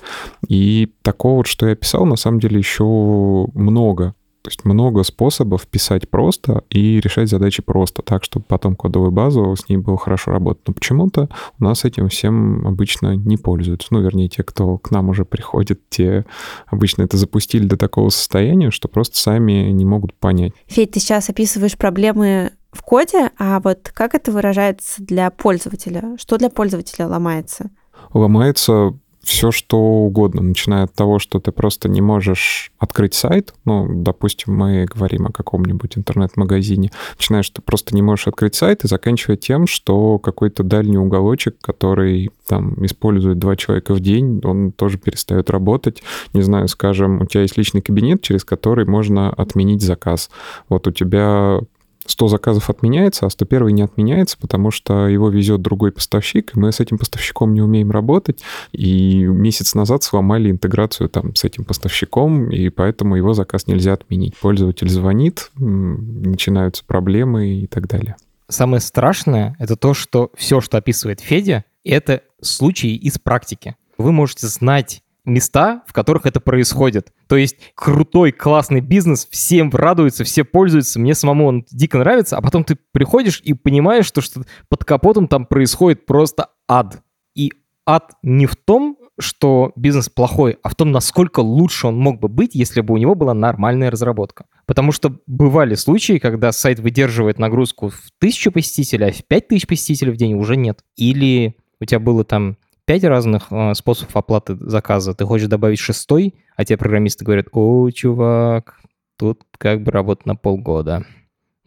[0.49, 4.15] И такого вот, что я писал, на самом деле еще много.
[4.45, 9.57] То есть много способов писать просто и решать задачи просто, так, чтобы потом кодовую базу
[9.57, 10.69] с ней было хорошо работать.
[10.69, 13.89] Но почему-то у нас этим всем обычно не пользуются.
[13.91, 16.27] Ну, вернее, те, кто к нам уже приходит, те
[16.67, 20.53] обычно это запустили до такого состояния, что просто сами не могут понять.
[20.67, 26.19] Федь, ты сейчас описываешь проблемы в коде, а вот как это выражается для пользователя?
[26.19, 27.71] Что для пользователя ломается?
[28.13, 28.93] Ломается
[29.25, 34.55] все что угодно, начиная от того, что ты просто не можешь открыть сайт, ну, допустим,
[34.55, 39.37] мы говорим о каком-нибудь интернет-магазине, начиная, что ты просто не можешь открыть сайт и заканчивая
[39.37, 45.51] тем, что какой-то дальний уголочек, который там использует два человека в день, он тоже перестает
[45.51, 46.03] работать.
[46.33, 50.31] Не знаю, скажем, у тебя есть личный кабинет, через который можно отменить заказ.
[50.69, 51.61] Вот у тебя
[52.07, 56.73] 100 заказов отменяется, а 101 не отменяется, потому что его везет другой поставщик, и мы
[56.73, 58.43] с этим поставщиком не умеем работать.
[58.73, 64.37] И месяц назад сломали интеграцию там с этим поставщиком, и поэтому его заказ нельзя отменить.
[64.37, 68.17] Пользователь звонит, начинаются проблемы и так далее.
[68.49, 73.77] Самое страшное— это то, что все, что описывает Федя, это случаи из практики.
[73.97, 77.13] Вы можете знать места, в которых это происходит.
[77.29, 82.43] То есть крутой, классный бизнес, всем радуется, все пользуются, мне самому он дико нравится, а
[82.43, 87.03] потом ты приходишь и понимаешь, что, что под капотом там происходит просто ад.
[87.35, 87.53] И
[87.87, 92.29] ад не в том, что бизнес плохой, а в том, насколько лучше он мог бы
[92.29, 94.47] быть, если бы у него была нормальная разработка.
[94.67, 99.67] Потому что бывали случаи, когда сайт выдерживает нагрузку в тысячу посетителей, а в пять тысяч
[99.67, 100.81] посетителей в день уже нет.
[100.97, 106.35] Или у тебя было там пять разных э, способов оплаты заказа, ты хочешь добавить шестой,
[106.57, 108.81] а тебе программисты говорят, о, чувак,
[109.17, 111.05] тут как бы работа на полгода.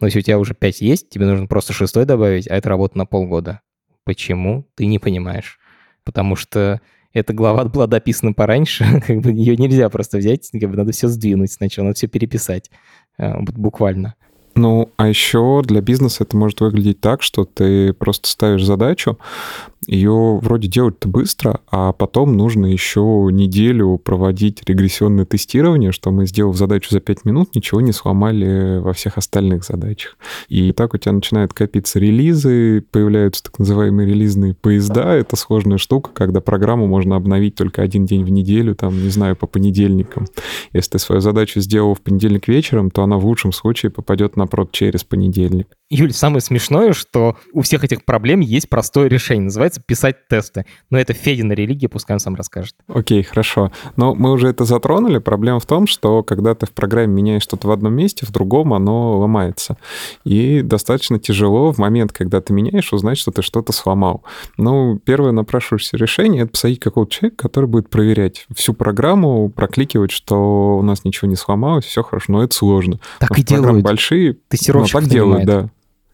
[0.00, 2.96] Но если у тебя уже пять есть, тебе нужно просто шестой добавить, а это работа
[2.98, 3.60] на полгода.
[4.04, 4.66] Почему?
[4.74, 5.58] Ты не понимаешь.
[6.04, 6.80] Потому что
[7.12, 11.08] эта глава была дописана пораньше, как бы ее нельзя просто взять, как бы надо все
[11.08, 12.70] сдвинуть сначала, надо все переписать,
[13.18, 14.14] э, буквально.
[14.58, 19.16] Ну, а еще для бизнеса это может выглядеть так, что ты просто ставишь задачу,
[19.86, 26.56] ее вроде делать-то быстро, а потом нужно еще неделю проводить регрессионное тестирование, что мы, сделав
[26.56, 30.18] задачу за 5 минут, ничего не сломали во всех остальных задачах.
[30.48, 35.14] И так у тебя начинают копиться релизы, появляются так называемые релизные поезда.
[35.14, 39.36] Это сложная штука, когда программу можно обновить только один день в неделю, там, не знаю,
[39.36, 40.26] по понедельникам.
[40.72, 44.46] Если ты свою задачу сделал в понедельник вечером, то она в лучшем случае попадет на
[44.48, 45.68] прод через понедельник.
[45.90, 49.44] Юль, самое смешное, что у всех этих проблем есть простое решение.
[49.44, 50.66] Называется писать тесты.
[50.90, 52.74] Но это Федина религия, пускай он сам расскажет.
[52.88, 53.72] Окей, хорошо.
[53.96, 55.16] Но мы уже это затронули.
[55.16, 58.74] Проблема в том, что когда ты в программе меняешь что-то в одном месте, в другом
[58.74, 59.78] оно ломается.
[60.24, 64.24] И достаточно тяжело в момент, когда ты меняешь, узнать, что ты что-то сломал.
[64.58, 70.76] Ну, первое напрашивающееся решение— это посадить какого-то человека, который будет проверять всю программу, прокликивать, что
[70.78, 72.26] у нас ничего не сломалось, все хорошо.
[72.28, 73.00] Но это сложно.
[73.20, 73.82] Так и делают.
[73.82, 75.70] большие, Тестировщик ну, так делают, да.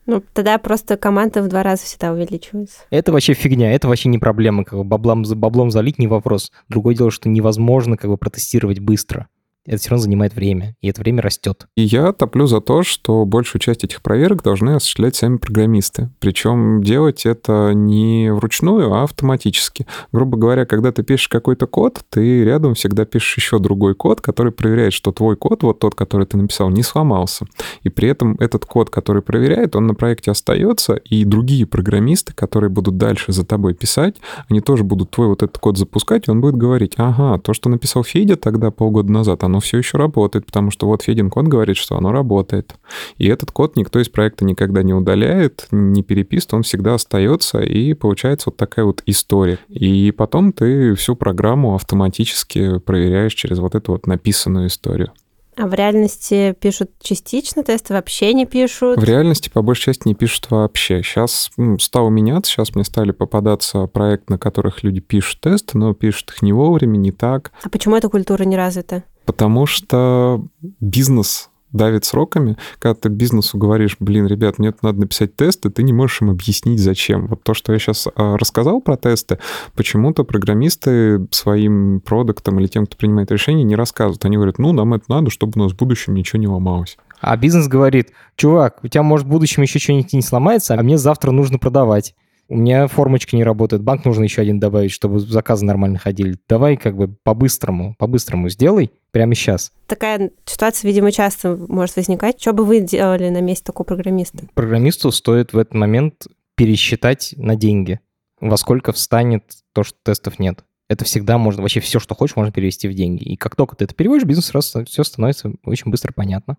[0.06, 2.80] Ну, тогда просто команда в два раза всегда увеличивается.
[2.90, 4.64] Это вообще фигня, это вообще не проблема.
[4.64, 6.52] Как бы баблом, баблом залить не вопрос.
[6.68, 9.28] Другое дело, что невозможно как бы протестировать быстро
[9.66, 11.66] это все равно занимает время, и это время растет.
[11.76, 16.10] И я топлю за то, что большую часть этих проверок должны осуществлять сами программисты.
[16.20, 19.86] Причем делать это не вручную, а автоматически.
[20.12, 24.52] Грубо говоря, когда ты пишешь какой-то код, ты рядом всегда пишешь еще другой код, который
[24.52, 27.46] проверяет, что твой код, вот тот, который ты написал, не сломался.
[27.82, 32.70] И при этом этот код, который проверяет, он на проекте остается, и другие программисты, которые
[32.70, 34.16] будут дальше за тобой писать,
[34.48, 37.68] они тоже будут твой вот этот код запускать, и он будет говорить, ага, то, что
[37.68, 41.46] написал Федя тогда полгода назад, оно оно все еще работает, потому что вот Федин код
[41.46, 42.74] говорит, что оно работает.
[43.18, 47.94] И этот код никто из проекта никогда не удаляет, не переписывает, он всегда остается, и
[47.94, 49.58] получается вот такая вот история.
[49.68, 55.12] И потом ты всю программу автоматически проверяешь через вот эту вот написанную историю.
[55.56, 58.98] А в реальности пишут частично тесты, вообще не пишут?
[58.98, 61.02] В реальности по большей части не пишут вообще.
[61.02, 66.30] Сейчас стало меняться, сейчас мне стали попадаться проекты, на которых люди пишут тесты, но пишут
[66.30, 67.52] их не вовремя, не так.
[67.62, 69.04] А почему эта культура не развита?
[69.24, 70.44] Потому что
[70.80, 75.92] бизнес давит сроками, когда ты бизнесу говоришь, блин, ребят, мне надо написать тесты, ты не
[75.92, 77.26] можешь им объяснить, зачем.
[77.26, 79.38] Вот то, что я сейчас а, рассказал про тесты,
[79.74, 84.24] почему-то программисты своим продуктам или тем, кто принимает решения, не рассказывают.
[84.24, 86.96] Они говорят, ну, нам это надо, чтобы у нас в будущем ничего не ломалось.
[87.20, 90.98] А бизнес говорит, чувак, у тебя, может, в будущем еще что-нибудь не сломается, а мне
[90.98, 92.14] завтра нужно продавать
[92.48, 96.38] у меня формочка не работает, банк нужно еще один добавить, чтобы заказы нормально ходили.
[96.48, 99.72] Давай как бы по-быстрому, по-быстрому сделай прямо сейчас.
[99.86, 102.40] Такая ситуация, видимо, часто может возникать.
[102.40, 104.46] Что бы вы делали на месте такого программиста?
[104.54, 106.26] Программисту стоит в этот момент
[106.56, 108.00] пересчитать на деньги,
[108.40, 110.64] во сколько встанет то, что тестов нет.
[110.88, 113.24] Это всегда можно, вообще все, что хочешь, можно перевести в деньги.
[113.24, 116.58] И как только ты это переводишь, бизнес сразу все становится очень быстро понятно.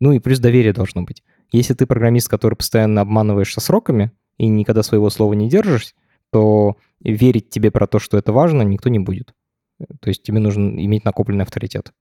[0.00, 1.22] Ну и плюс доверие должно быть.
[1.52, 5.94] Если ты программист, который постоянно обманываешь со сроками, и никогда своего слова не держишь,
[6.30, 9.34] то верить тебе про то, что это важно, никто не будет.
[10.00, 11.92] То есть тебе нужно иметь накопленный авторитет.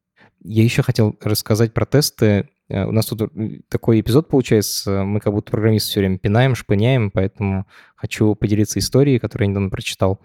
[0.42, 2.50] Я еще хотел рассказать про тесты.
[2.70, 3.32] Э, у нас тут
[3.70, 9.20] такой эпизод получается, мы как будто программисты все время пинаем, шпыняем, поэтому хочу поделиться историей,
[9.20, 10.20] которую я недавно прочитал,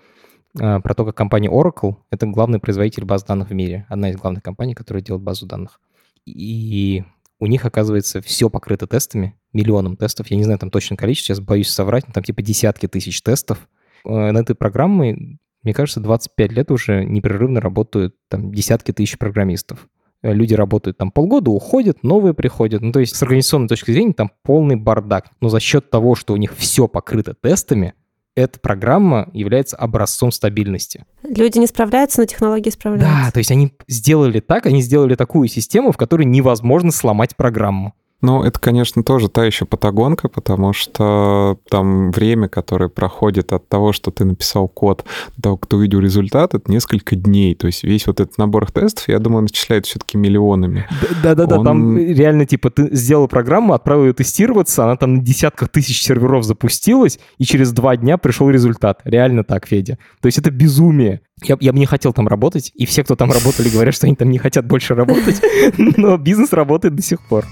[0.58, 4.16] э, про то, как компания Oracle— это главный производитель баз данных в мире, одна из
[4.16, 5.80] главных компаний, которая делает базу данных.
[6.26, 7.04] И
[7.40, 10.30] у них, оказывается, все покрыто тестами, миллионом тестов.
[10.30, 13.66] Я не знаю там точное количество, сейчас боюсь соврать, но там типа десятки тысяч тестов.
[14.04, 19.88] Э, над этой программой, мне кажется, 25 лет уже непрерывно работают там десятки тысяч программистов.
[20.22, 22.82] Э, люди работают там полгода, уходят, новые приходят.
[22.82, 25.30] Ну, то есть с организационной точки зрения там полный бардак.
[25.40, 27.94] Но за счет того, что у них все покрыто тестами,
[28.40, 31.04] эта программа является образцом стабильности.
[31.22, 33.24] Люди не справляются, но технологии справляются.
[33.26, 37.94] Да, то есть они сделали так, они сделали такую систему, в которой невозможно сломать программу.
[38.22, 43.92] Ну, это, конечно, тоже та еще патагонка, потому что там время, которое проходит от того,
[43.92, 45.04] что ты написал код,
[45.36, 47.54] до того, кто увидел результат, это несколько дней.
[47.54, 50.86] То есть весь вот этот набор тестов, я думаю, он начисляется все-таки миллионами.
[51.22, 51.64] Да-да-да, он...
[51.64, 56.44] там реально, типа, ты сделал программу, отправил ее тестироваться, она там на десятках тысяч серверов
[56.44, 59.00] запустилась, и через два дня пришел результат.
[59.04, 59.98] Реально так, Федя.
[60.20, 61.22] То есть это безумие.
[61.42, 64.14] Я, я бы не хотел там работать, и все, кто там работали, говорят, что они
[64.14, 65.40] там не хотят больше работать,
[65.78, 67.46] но бизнес работает до сих пор.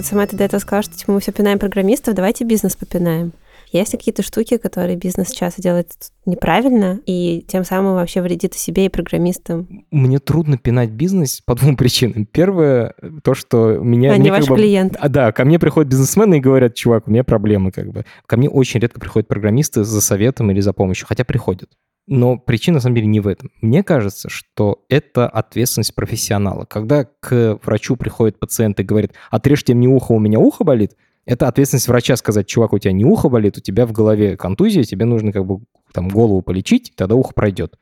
[0.00, 3.34] Вот сама ты до этого сказала, что типа, мы все пинаем программистов, давайте бизнес попинаем.
[3.70, 5.88] Есть ли какие-то штуки, которые бизнес часто делает
[6.24, 9.84] неправильно и тем самым вообще вредит и себе, и программистам?
[9.90, 12.24] Мне трудно пинать бизнес по двум причинам.
[12.24, 14.12] Первое, то, что меня...
[14.14, 14.96] Они ваш как бы, клиент.
[14.98, 18.06] А, да, ко мне приходят бизнесмены и говорят, чувак, у меня проблемы как бы.
[18.24, 21.68] Ко мне очень редко приходят программисты за советом или за помощью, хотя приходят
[22.10, 23.52] Но причина, на самом деле, не в этом.
[23.60, 26.64] Мне кажется, что это ответственность профессионала.
[26.64, 31.46] Когда к врачу приходит пациент и говорит, отрежьте мне ухо, у меня ухо болит, это
[31.46, 35.04] ответственность врача сказать, чувак, у тебя не ухо болит, у тебя в голове контузия, тебе
[35.04, 35.60] нужно как бы
[35.92, 37.78] там голову полечить, тогда ухо пройдет.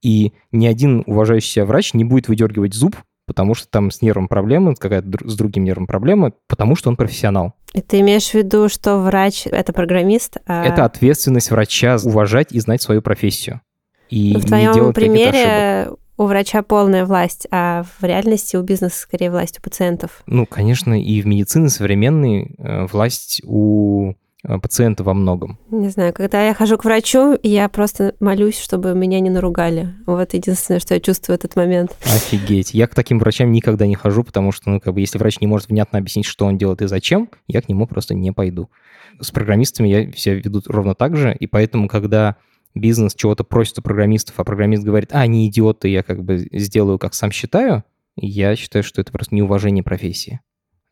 [0.00, 2.96] И ни один уважающий себя врач не будет выдергивать зуб,
[3.26, 7.52] потому что там с нервом проблемы, какая-то с другим нервом проблема, потому что он профессионал.
[7.74, 10.38] И ты имеешь в виду, что врач— это программист?
[10.46, 10.64] А...
[10.64, 13.60] Это ответственность врача уважать и знать свою профессию.
[14.10, 19.58] И в твоем примере у врача полная власть, а в реальности у бизнеса скорее власть
[19.58, 20.22] у пациентов.
[20.26, 24.14] Ну, конечно, и в медицине современной э, власть у
[24.48, 25.58] Э, пациента во многом.
[25.70, 29.94] Не знаю, когда я хожу к врачу, я просто молюсь, чтобы меня не наругали.
[30.06, 31.96] Вот единственное, что я чувствую в этот момент.
[32.04, 32.72] Офигеть.
[32.72, 35.46] Я к таким врачам никогда не хожу, потому что, ну, как бы, если врач не
[35.46, 38.70] может внятно объяснить, что он делает и зачем, я к нему просто не пойду.
[39.20, 42.36] С программистами я себя веду ровно так же, и поэтому, когда
[42.76, 46.98] бизнес чего-то просит у программистов, а программист говорит, а, они идиоты, я как бы сделаю,
[46.98, 47.84] как сам считаю,
[48.16, 50.40] я считаю, что это просто неуважение профессии.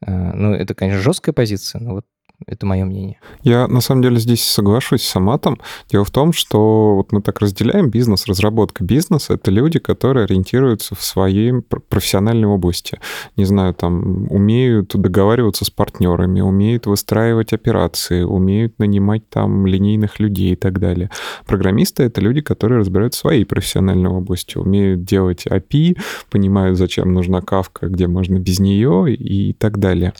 [0.04, 2.06] Э, ну, это, конечно, жесткая позиция, но вот
[2.46, 3.18] это мое мнение.
[3.42, 5.60] Я на самом деле здесь соглашусь с Аматом.
[5.90, 9.34] Дело в том, что вот мы так разделяем бизнес, разработка бизнеса.
[9.34, 12.98] Это люди, которые ориентируются в своей профессиональной области.
[13.36, 20.52] Не знаю, там умеют договариваться с партнерами, умеют выстраивать операции, умеют нанимать там линейных людей
[20.52, 21.10] и так далее.
[21.46, 25.96] Программисты— это люди, которые разбираются в своей профессиональной области, умеют делать API,
[26.30, 30.12] понимают, зачем нужна кавка, где можно без нее и так далее.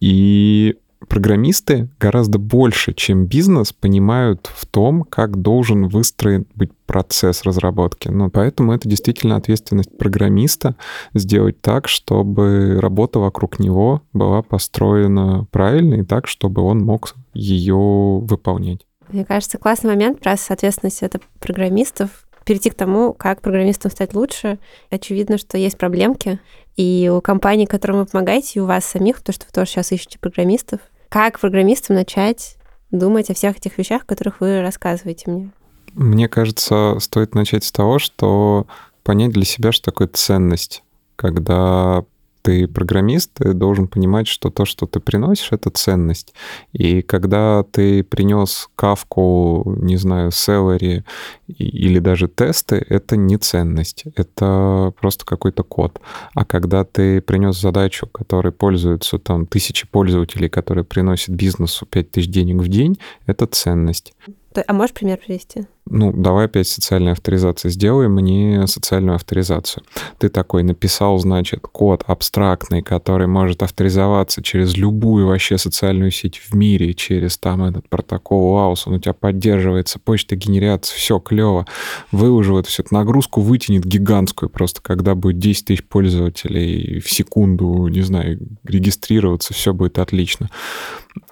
[0.00, 0.76] И
[1.08, 8.08] программисты гораздо больше, чем бизнес, понимают в том, как должен выстроен быть процесс разработки.
[8.08, 10.76] Ну, поэтому это действительно ответственность программиста
[11.14, 17.76] сделать так, чтобы работа вокруг него была построена правильно и так, чтобы он мог ее
[17.76, 18.86] выполнять.
[19.08, 22.26] Мне кажется, классный момент про ответственность это программистов.
[22.44, 24.58] Перейти к тому, как программистам стать лучше.
[24.90, 26.38] Очевидно, что есть проблемки.
[26.76, 29.92] И у компаний, которым вы помогаете, и у вас самих, то, что вы тоже сейчас
[29.92, 32.56] ищете программистов, как программистам начать
[32.90, 35.50] думать о всех этих вещах, о которых вы рассказываете мне?
[35.94, 38.66] Мне кажется, стоит начать с того, что
[39.02, 40.82] понять для себя, что такое ценность,
[41.16, 42.04] когда
[42.46, 46.32] ты программист, ты должен понимать, что то, что ты приносишь, это ценность.
[46.72, 51.02] И когда ты принес кавку, не знаю, celery
[51.48, 56.00] или даже тесты, это не ценность, это просто какой-то код.
[56.34, 62.62] А когда ты принес задачу, которой пользуются там тысячи пользователей, которые приносят бизнесу 5000 денег
[62.62, 64.14] в день, это ценность.
[64.54, 65.66] А можешь пример привести?
[65.88, 69.84] Ну, давай опять социальную авторизацию сделай мне социальную авторизацию.
[70.18, 76.54] Ты такой написал, значит, код абстрактный, который может авторизоваться через любую вообще социальную сеть в
[76.54, 81.66] мире, через там этот протокол WAUS, он у тебя поддерживается, почта генерация, все клево.
[82.10, 88.02] Выложил всю эту нагрузку, вытянет гигантскую просто, когда будет 10 тысяч пользователей в секунду, не
[88.02, 90.50] знаю, регистрироваться, все будет отлично.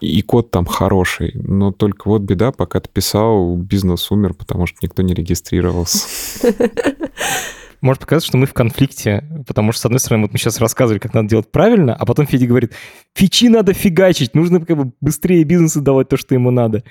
[0.00, 4.78] И код там хороший, но только вот беда, пока ты писал, бизнес умер, потому что
[4.82, 6.08] никто не регистрировался.
[7.80, 10.98] Может показаться, что мы в конфликте, потому что, с одной стороны, вот мы сейчас рассказывали,
[10.98, 12.72] как надо делать правильно, а потом Федя говорит,
[13.14, 16.82] фичи надо фигачить, нужно как бы быстрее бизнесу давать то, что ему надо.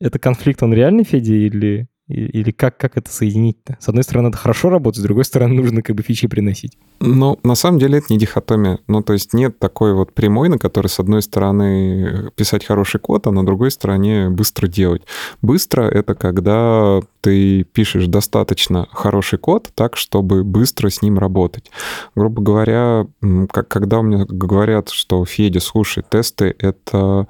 [0.00, 3.76] Это конфликт, он реальный, Федя, или или как, как это соединить-то?
[3.80, 6.78] С одной стороны, это хорошо работать, с другой стороны, нужно как бы фичи приносить.
[7.00, 8.78] Ну, на самом деле это не дихотомия.
[8.86, 13.26] Ну, то есть нет такой вот прямой, на которой с одной стороны писать хороший код,
[13.26, 15.02] а на другой стороне быстро делать.
[15.42, 21.70] Быстро— это когда ты пишешь достаточно хороший код так, чтобы быстро с ним работать.
[22.14, 23.06] Грубо говоря,
[23.50, 27.26] как, когда меня говорят, что Федя, слушай, тесты— это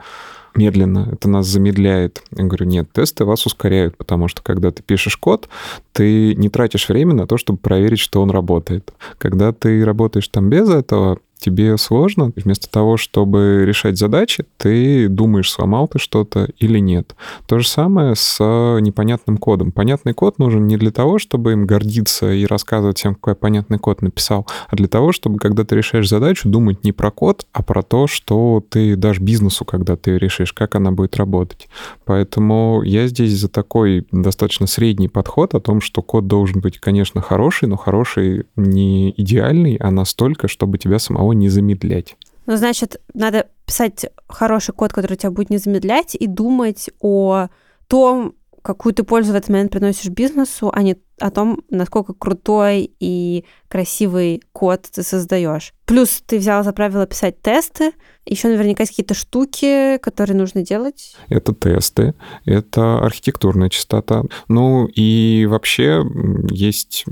[0.57, 2.23] медленно, это нас замедляет.
[2.37, 5.49] Я говорю, нет, тесты вас ускоряют, потому что когда ты пишешь код,
[5.93, 8.93] ты не тратишь время на то, чтобы проверить, что он работает.
[9.19, 15.51] Когда ты работаешь там без этого, тебе сложно, вместо того, чтобы решать задачи, ты думаешь,
[15.51, 17.15] сломал ты что-то или нет.
[17.47, 19.73] То же самое с непонятным кодом.
[19.73, 24.03] Понятный код нужен не для того, чтобы им гордиться и рассказывать всем, какой понятный код
[24.03, 27.83] написал, а для того, чтобы, когда ты решаешь задачу, думать не про код, а про
[27.83, 31.69] то, что ты дашь бизнесу, когда ты решишь, как она будет работать.
[32.05, 37.21] Поэтому я здесь за такой достаточно средний подход о том, что код должен быть, конечно,
[37.21, 42.17] хороший, но хороший не идеальный, а настолько, чтобы тебя самого самого не замедлять.
[42.47, 47.49] Ну, значит, надо писать хороший код, который тебя будет не замедлять, и думать о
[47.89, 52.91] том, какую ты пользу в этот момент приносишь бизнесу, а не о том, насколько крутой
[53.01, 55.73] и красивый код ты создаешь.
[55.87, 57.93] Плюс ты взял за правило писать тесты,
[58.25, 61.17] еще наверняка есть какие-то штуки, которые нужно делать.
[61.29, 62.15] Это тесты,
[62.45, 64.25] это архитектурная частота.
[64.49, 66.05] Ну и вообще
[66.51, 67.05] есть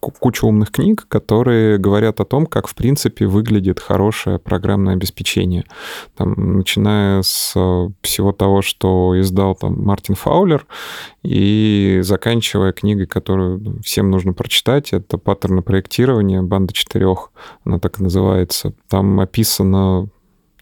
[0.00, 5.64] куча умных книг, которые говорят о том, как в принципе выглядит хорошее программное обеспечение.
[6.16, 7.52] Там, начиная с
[8.02, 10.66] всего того, что издал там Мартин Фаулер,
[11.28, 16.40] и заканчивая книгой, которую всем нужно прочитать, это «Паттерны проектирования.
[16.40, 17.32] Банда четырех»,
[17.64, 18.72] она так и называется.
[18.88, 20.08] Там описано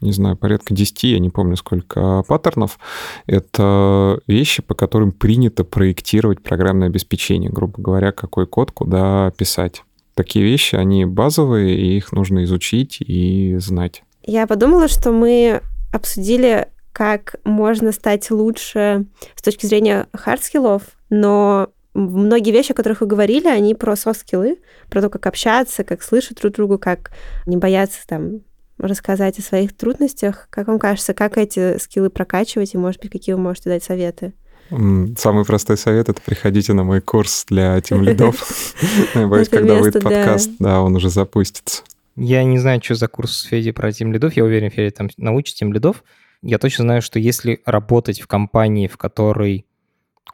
[0.01, 2.77] не знаю, порядка 10, я не помню сколько паттернов.
[3.25, 9.83] Это вещи, по которым принято проектировать программное обеспечение, грубо говоря, какой код куда писать.
[10.13, 14.03] Такие вещи, они базовые, и их нужно изучить и знать.
[14.21, 15.61] Я подумала, что мы
[15.91, 20.81] обсудили, как можно стать лучше с точки зрения хардскиллов,
[21.11, 24.57] но многие вещи, о которых вы говорили, они про софт-скиллы,
[24.89, 27.11] про то, как общаться, как слышать друг друга, как
[27.45, 28.39] не бояться там
[28.79, 30.47] рассказать о своих трудностях.
[30.49, 34.33] Как вам кажется, как эти скиллы прокачивать, и, может быть, какие вы можете дать советы?
[34.71, 38.73] Самый простой совет— это приходите на мой курс для тем лидов.
[39.13, 41.83] Я боюсь, когда выйдет подкаст, да, он уже запустится.
[42.15, 44.33] Я не знаю, что за курс Феди про тем лидов.
[44.33, 46.03] Я уверен, Федя там научит тем лидов.
[46.41, 49.65] Я точно знаю, что если работать в компании, в которой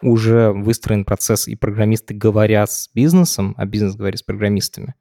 [0.01, 4.95] уже выстроен процесс, и программисты говорят с бизнесом, а бизнес говорит с программистами,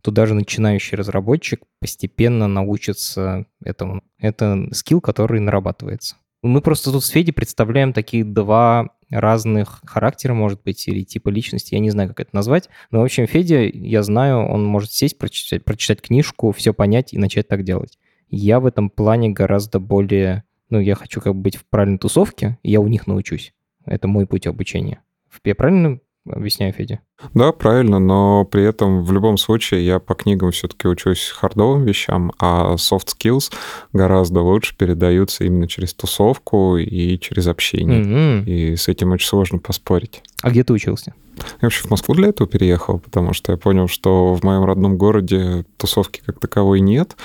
[0.00, 4.02] то даже начинающий разработчик постепенно научится этому.
[4.18, 6.16] Это скилл, который нарабатывается.
[6.42, 11.74] Мы просто тут с Феди представляем такие два разных характера, может быть, или типа личности,
[11.74, 12.68] я не знаю, как это назвать.
[12.90, 17.18] Но, в общем, Федя, я знаю, он может сесть, прочитать, прочитать книжку, все понять и
[17.18, 17.98] начать так делать.
[18.28, 20.44] Я в этом плане гораздо более...
[20.68, 23.54] Ну, я хочу как бы быть в правильной тусовке, и я у них научусь.
[23.84, 25.02] Это мой путь обучения.
[25.44, 27.00] Я правильно объясняю, Федя?
[27.34, 32.32] Да, правильно, но при этом в любом случае я по книгам все-таки учусь хардовым вещам,
[32.38, 33.52] а soft skills
[33.92, 38.02] гораздо лучше передаются именно через тусовку и через общение.
[38.02, 38.44] Mm-hmm.
[38.44, 40.22] И с этим очень сложно поспорить.
[40.42, 41.14] А где ты учился?
[41.36, 44.96] Я вообще в Москву для этого переехал, потому что я понял, что в моем родном
[44.96, 47.16] городе тусовки как таковой нет,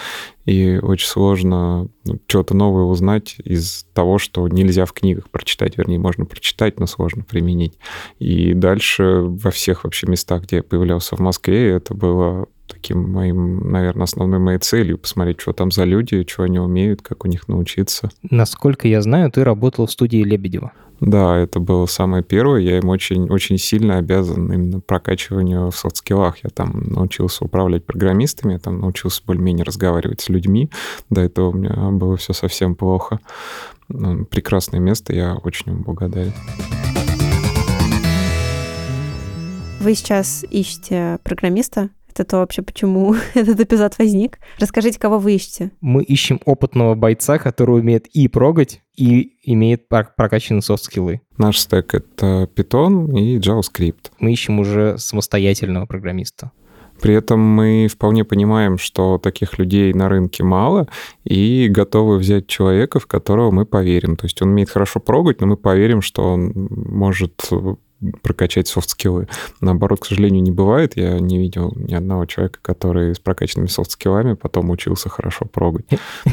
[0.46, 6.00] и очень сложно ну, что-то новое узнать из того, что нельзя в книгах прочитать, вернее,
[6.00, 7.78] можно прочитать, но сложно применить.
[8.20, 13.70] И дальше во всех вообще местах, где я появлялся в Москве, это было таким моим,
[13.70, 17.48] наверное, основной моей целью посмотреть, что там за люди, что они умеют, как у них
[17.48, 18.10] научиться.
[18.30, 20.72] Насколько я знаю, ты работал в студии Лебедева.
[21.02, 22.62] Да, это было самое первое.
[22.62, 26.38] Я им очень, очень сильно обязан именно прокачиванию в софт-скиллах.
[26.44, 30.70] Я там научился управлять программистами, я там научился более-менее разговаривать с людьми.
[31.10, 33.20] До этого у меня было все совсем плохо.
[33.88, 36.34] Прекрасное место, я очень ему благодарен.
[39.82, 41.90] Вы сейчас ищете программиста?
[42.08, 44.38] Это то вообще, почему этот эпизод возник.
[44.60, 45.72] Расскажите, кого вы ищете?
[45.82, 51.22] Мы ищем опытного бойца, который умеет и прогать, и имеет прокачанные софт-скиллы.
[51.40, 54.12] Наш стек— это Python и JavaScript.
[54.20, 56.52] Мы ищем уже самостоятельного программиста.
[57.02, 60.90] При этом мы вполне понимаем, что таких людей на рынке мало,
[61.24, 64.16] и готовы взять человека, в которого мы поверим.
[64.16, 67.50] То есть он умеет хорошо прогать, но мы поверим, что он может
[68.22, 69.28] прокачать софт-скиллы.
[69.60, 70.94] Наоборот, к сожалению, не бывает.
[70.96, 75.86] Я не видел ни одного человека, который с прокачанными софт-скиллами потом учился хорошо прогать.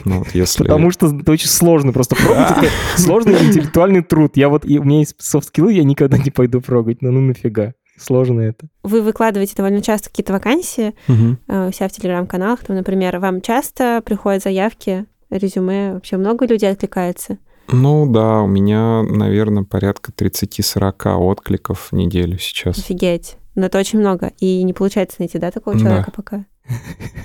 [0.04, 0.62] Ну, вот если...
[0.62, 2.58] Потому что это очень сложно просто прогать.
[2.58, 4.36] Это сложный интеллектуальный труд.
[4.36, 7.02] Я вот, у меня есть софт-скиллы, я никогда не пойду прогать.
[7.02, 8.68] Ну, ну нафига сложно это.
[8.82, 11.36] Вы выкладываете довольно часто какие-то вакансии угу.
[11.48, 12.60] у себя в телеграм-каналах.
[12.64, 15.94] Там, например, вам часто приходят заявки, резюме?
[15.94, 17.38] Вообще много людей откликается?
[17.70, 22.78] Ну да, у меня, наверное, порядка 30-40 откликов в неделю сейчас.
[22.78, 23.36] Офигеть.
[23.54, 24.32] Но это очень много.
[24.38, 26.12] И не получается найти, да, такого человека да.
[26.14, 26.44] пока?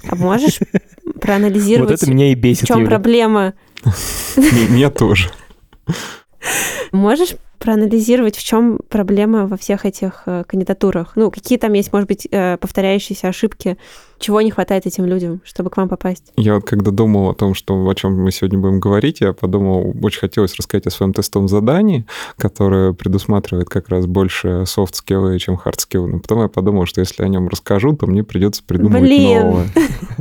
[0.09, 0.59] А можешь
[1.21, 3.53] проанализировать, вот это меня и бесит, в чем проблема?
[4.69, 5.29] Меня тоже.
[6.91, 11.13] Можешь проанализировать, в чем проблема во всех этих э, кандидатурах?
[11.15, 13.77] Ну, какие там есть, может быть, э, повторяющиеся ошибки?
[14.19, 16.31] Чего не хватает этим людям, чтобы к вам попасть?
[16.35, 19.93] Я вот когда думал о том, что, о чем мы сегодня будем говорить, я подумал,
[20.01, 22.05] очень хотелось рассказать о своем тестовом задании,
[22.37, 26.07] которое предусматривает как раз больше софт-скиллы, чем хард-скиллы.
[26.07, 29.41] Но потом я подумал, что если о нем расскажу, то мне придется придумывать Блин.
[29.41, 29.67] новое.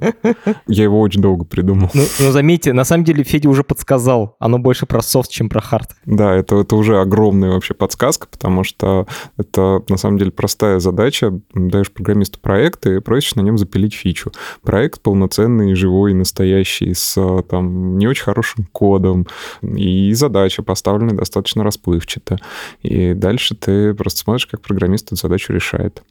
[0.67, 1.91] Я его очень долго придумал.
[1.95, 4.37] Ну, ну, заметьте, на самом деле Федя уже подсказал.
[4.39, 5.91] Оно больше про софт, чем про hard.
[6.07, 7.01] Да, это, это уже
[7.33, 9.07] огромная вообще подсказка, потому что
[9.37, 11.41] это на самом деле простая задача.
[11.55, 14.33] Даешь программисту проект и просишь на нем запилить фичу.
[14.63, 19.27] Проект полноценный, живой, настоящий, с там не очень хорошим кодом,
[19.63, 22.39] и задача поставлена достаточно расплывчато.
[22.83, 26.03] И дальше ты просто смотришь, как программист эту задачу решает.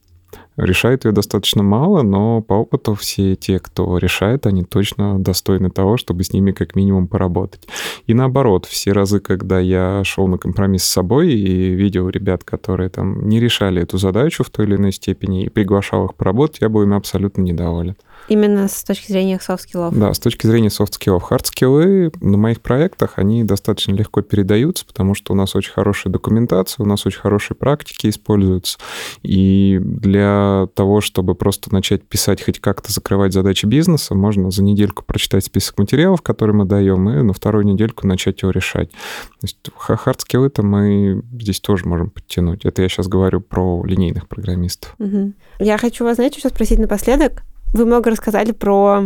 [0.58, 5.98] Решает ее достаточно мало, но по опыту все те, кто решает, они точно достойны того,
[5.98, 7.68] чтобы с ними как минимум поработать.
[8.06, 12.90] И наоборот, все разы, когда я шел на компромисс с собой и видел ребят, которые
[12.90, 16.70] там не решали эту задачу в той или иной степени и приглашал их поработать, я
[16.70, 17.96] был ими абсолютно недоволен.
[18.28, 19.98] Именно с точки зрения софт-скиллов.
[19.98, 21.24] Да, с точки зрения софт-скиллов.
[21.24, 26.84] Хард-скиллы на моих проектах, они достаточно легко передаются, потому что у нас очень хорошая документация,
[26.84, 28.78] у нас очень хорошие практики используются.
[29.24, 35.04] И для того, чтобы просто начать писать, хоть как-то закрывать задачи бизнеса, можно за недельку
[35.04, 38.92] прочитать список материалов, которые мы даем, и на вторую недельку начать его решать.
[38.92, 42.66] То есть хард-скиллы-то мы здесь тоже можем подтянуть.
[42.66, 44.96] Это я сейчас говорю про линейных программистов.
[45.00, 45.34] Угу.
[45.60, 47.44] Я хочу вас, знаете, что спросить напоследок?
[47.74, 49.04] Вы много рассказали про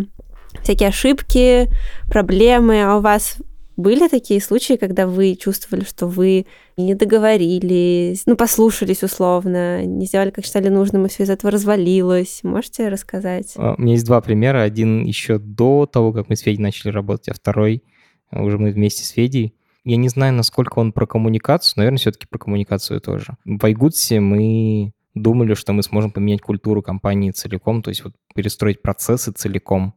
[0.63, 1.69] всякие ошибки,
[2.09, 3.37] проблемы, а у вас
[3.77, 6.45] были такие случаи, когда вы чувствовали, что вы
[6.77, 12.39] не договорились, ну, послушались условно, не сделали, как считали нужным, и все из этого развалилось?
[12.43, 13.53] Можете рассказать?
[13.57, 14.61] А, у меня есть два примера.
[14.61, 17.83] Один еще до того, как мы с Федей начали работать, а второй
[18.31, 19.53] уже мы вместе с Федей.
[19.83, 23.35] Я не знаю, насколько он про коммуникацию, наверное, все-таки про коммуникацию тоже.
[23.45, 28.81] В Айгутсе мы думали, что мы сможем поменять культуру компании целиком, то есть вот перестроить
[28.81, 29.95] процессы целиком,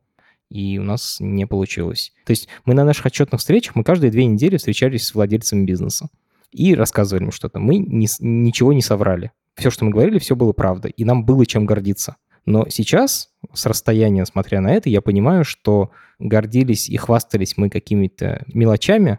[0.48, 2.12] и у нас не получилось.
[2.24, 6.08] То есть мы на наших отчетных встречах, мы каждые две недели встречались с владельцами бизнеса
[6.52, 7.58] и рассказывали им что-то.
[7.58, 9.32] Мы не, ничего не соврали.
[9.56, 12.16] Все, что мы говорили, все было правда, и нам было чем гордиться.
[12.46, 18.44] Но сейчас, с расстояния, смотря на это, я понимаю, что гордились и хвастались мы какими-то
[18.46, 19.18] мелочами,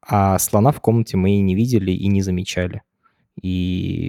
[0.00, 2.82] а слона в комнате мы и не видели, и не замечали.
[3.40, 3.48] И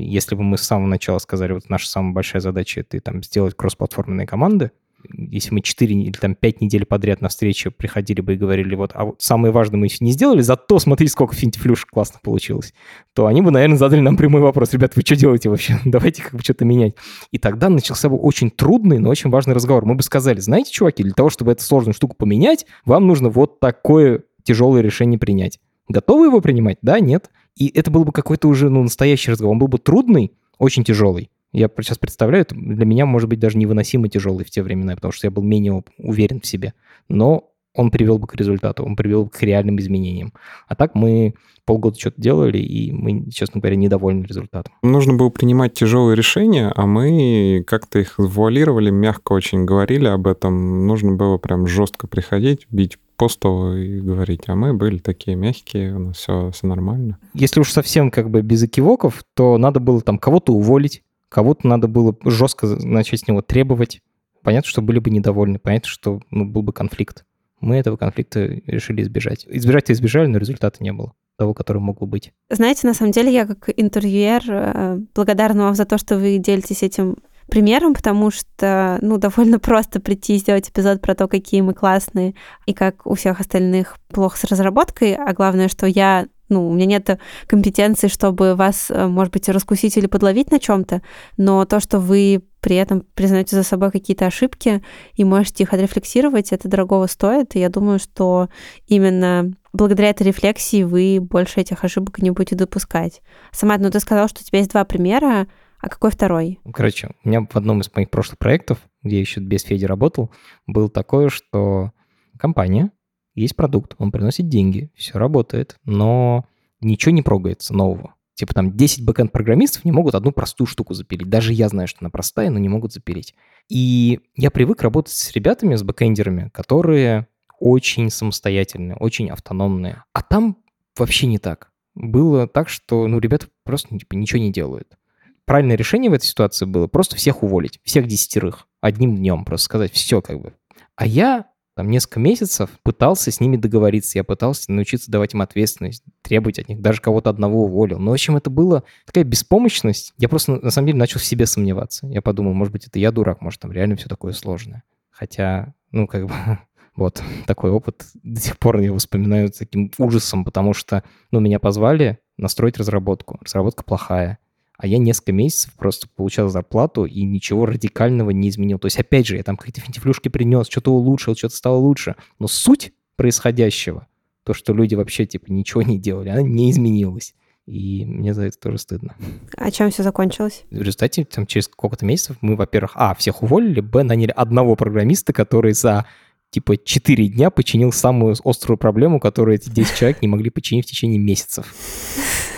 [0.09, 3.55] если бы мы с самого начала сказали, вот наша самая большая задача— это там, сделать
[3.55, 4.71] кроссплатформенные команды,
[5.13, 8.91] если мы 4 или там 5 недель подряд на встречу приходили бы и говорили, вот,
[8.93, 12.73] а вот самое важное мы еще не сделали, зато смотри, сколько финтифлюшек классно получилось,
[13.13, 15.79] то они бы, наверное, задали нам прямой вопрос, ребят, вы что делаете вообще?
[15.85, 16.95] Давайте как бы что-то менять.
[17.31, 19.85] И тогда начался бы очень трудный, но очень важный разговор.
[19.85, 23.59] Мы бы сказали, знаете, чуваки, для того, чтобы эту сложную штуку поменять, вам нужно вот
[23.59, 25.59] такое тяжелое решение принять.
[25.87, 26.77] Готовы его принимать?
[26.81, 27.29] Да, нет.
[27.57, 29.53] И это был бы какой-то уже ну, настоящий разговор.
[29.53, 31.29] Он был бы трудный, очень тяжелый.
[31.51, 35.13] Я сейчас представляю, это для меня, может быть, даже невыносимо тяжелый в те времена, потому
[35.13, 36.73] что я был менее уверен в себе.
[37.07, 40.33] Но он привел бы к результату, он привел бы к реальным изменениям.
[40.67, 41.35] А так мы
[41.65, 44.73] полгода что-то делали, и мы, честно говоря, недовольны результатом.
[44.83, 50.87] Нужно было принимать тяжелые решения, а мы как-то их вуалировали, мягко очень говорили об этом.
[50.87, 55.95] Нужно было прям жестко приходить, бить по столу и говорить, а мы были такие мягкие,
[55.95, 57.17] у нас все, все нормально.
[57.33, 61.87] Если уж совсем как бы без экивоков, то надо было там кого-то уволить, кого-то надо
[61.87, 64.01] было жестко начать с него требовать.
[64.43, 67.25] Понятно, что были бы недовольны, понятно, что ну, был бы конфликт.
[67.61, 69.45] Мы этого конфликта решили избежать.
[69.49, 72.31] Избежать-то избежали, но результата не было того, который мог бы быть.
[72.49, 76.83] Знаете, на самом деле я как интервьюер э, благодарна вам за то, что вы делитесь
[76.83, 77.17] этим
[77.47, 82.35] примером, потому что, ну, довольно просто прийти и сделать эпизод про то, какие мы классные,
[82.65, 86.85] и как у всех остальных плохо с разработкой, а главное, что я ну, у меня
[86.85, 91.01] нет компетенции, чтобы вас, э, может быть, раскусить или подловить на чем-то,
[91.37, 94.83] но то, что вы при этом признаете за собой какие-то ошибки
[95.13, 97.55] и можете их отрефлексировать, это дорогого стоит.
[97.55, 98.49] И я думаю, что
[98.87, 103.21] именно благодаря этой рефлексии вы больше этих ошибок не будете допускать.
[103.51, 105.47] Самат, ну ты сказал, что у тебя есть два примера.
[105.79, 106.59] А какой второй?
[106.73, 110.31] Короче, у меня в одном из моих прошлых проектов, где я еще без Феди работал,
[110.65, 111.91] был такое, что
[112.37, 112.91] компания,
[113.35, 116.45] есть продукт, он приносит деньги, все работает, но
[116.79, 118.15] ничего не прогается нового.
[118.33, 121.29] Типа там 10 бэкэнд-программистов не могут одну простую штуку запилить.
[121.29, 123.33] Даже я знаю, что она простая, но не могут запилить.
[123.69, 127.27] И я привык работать с ребятами, с бэкэндерами, которые
[127.59, 130.03] очень самостоятельные, очень автономные.
[130.11, 130.57] А там
[130.97, 131.71] вообще не так.
[131.93, 134.97] Было так, что ну, ребята просто типа, ничего не делают
[135.45, 139.91] правильное решение в этой ситуации было просто всех уволить, всех десятерых, одним днем, просто сказать
[139.91, 140.53] все как бы.
[140.95, 146.03] А я там несколько месяцев пытался с ними договориться, я пытался научиться давать им ответственность,
[146.21, 147.99] требовать от них, даже кого-то одного уволил.
[147.99, 150.13] Но, в общем, это была такая беспомощность.
[150.17, 152.07] Я просто, на самом деле, начал в себе сомневаться.
[152.07, 154.83] Я подумал, может быть, это я дурак, может, там реально все такое сложное.
[155.09, 156.33] Хотя, ну, как бы,
[156.95, 161.59] вот, такой опыт до сих пор я вспоминаю с таким ужасом, потому что, ну, меня
[161.59, 163.37] позвали настроить разработку.
[163.41, 164.39] Разработка плохая
[164.77, 168.79] а я несколько месяцев просто получал зарплату и ничего радикального не изменил.
[168.79, 172.15] То есть, опять же, я там какие-то финтифлюшки принес, что-то улучшил, что-то стало лучше.
[172.39, 174.07] Но суть происходящего,
[174.43, 177.33] то, что люди вообще, типа, ничего не делали, она не изменилась.
[177.65, 179.15] И мне за это тоже стыдно.
[179.57, 180.65] А чем все закончилось?
[180.69, 185.33] В результате там, через сколько-то месяцев мы, во-первых, а, всех уволили, б, наняли одного программиста,
[185.33, 186.05] который за
[186.51, 190.89] типа 4 дня починил самую острую проблему, которую эти 10 человек не могли починить в
[190.89, 191.73] течение месяцев.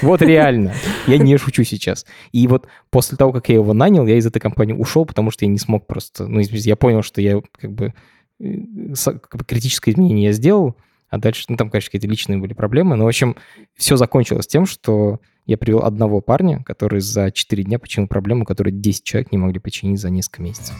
[0.01, 0.73] Вот реально.
[1.07, 2.05] Я не шучу сейчас.
[2.31, 5.45] И вот после того, как я его нанял, я из этой компании ушел, потому что
[5.45, 6.27] я не смог просто...
[6.27, 7.93] Ну, я понял, что я как бы,
[8.39, 10.77] э, как бы критическое изменение я сделал,
[11.09, 12.95] а дальше, ну, там, конечно, какие-то личные были проблемы.
[12.95, 13.35] Но, в общем,
[13.75, 18.73] все закончилось тем, что я привел одного парня, который за 4 дня починил проблему, которую
[18.73, 20.75] 10 человек не могли починить за несколько месяцев.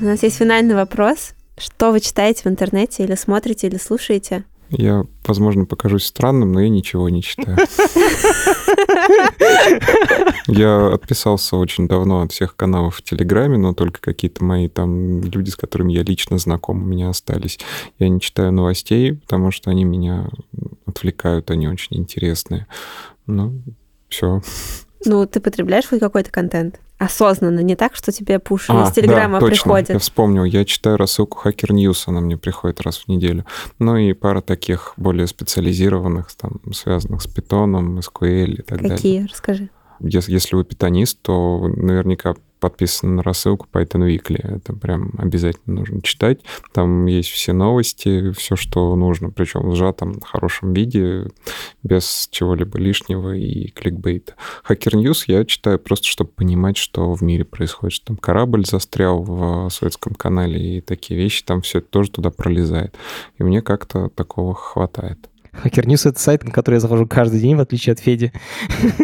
[0.00, 1.34] У нас есть финальный вопрос.
[1.58, 4.44] Что вы читаете в интернете или смотрите, или слушаете?
[4.70, 7.58] Я, возможно, покажусь странным, но я ничего не читаю.
[10.46, 15.50] Я отписался очень давно от всех каналов в Телеграме, но только какие-то мои там люди,
[15.50, 17.58] с которыми я лично знаком, у меня остались.
[17.98, 20.30] Я не читаю новостей, потому что они меня
[20.86, 22.66] отвлекают, они очень интересные.
[23.26, 23.60] Ну,
[24.08, 24.40] все.
[25.04, 26.80] Ну, ты потребляешь хоть какой-то контент?
[27.00, 29.54] Осознанно, не так, что тебе пуш а, из Телеграма да, точно.
[29.54, 29.88] приходит.
[29.88, 33.46] Я вспомнил, я читаю рассылку Hacker News, она мне приходит раз в неделю.
[33.78, 38.78] Ну и пара таких более специализированных, там, связанных с питоном, SQL и так Какие?
[38.82, 38.96] далее.
[38.96, 39.26] Какие?
[39.30, 39.70] Расскажи.
[40.00, 44.56] Если, если вы питанист, то наверняка подписан на рассылку Python Weekly.
[44.56, 46.40] Это прям обязательно нужно читать.
[46.72, 51.28] Там есть все новости, все, что нужно, причем в сжатом хорошем виде,
[51.82, 54.34] без чего-либо лишнего и кликбейта.
[54.68, 57.94] News я читаю просто, чтобы понимать, что в мире происходит.
[57.94, 62.94] Что там корабль застрял в Советском канале и такие вещи, там все тоже туда пролезает.
[63.38, 65.18] И мне как-то такого хватает.
[65.52, 68.32] Hacker News— это сайт, на который я захожу каждый день, в отличие от Феди.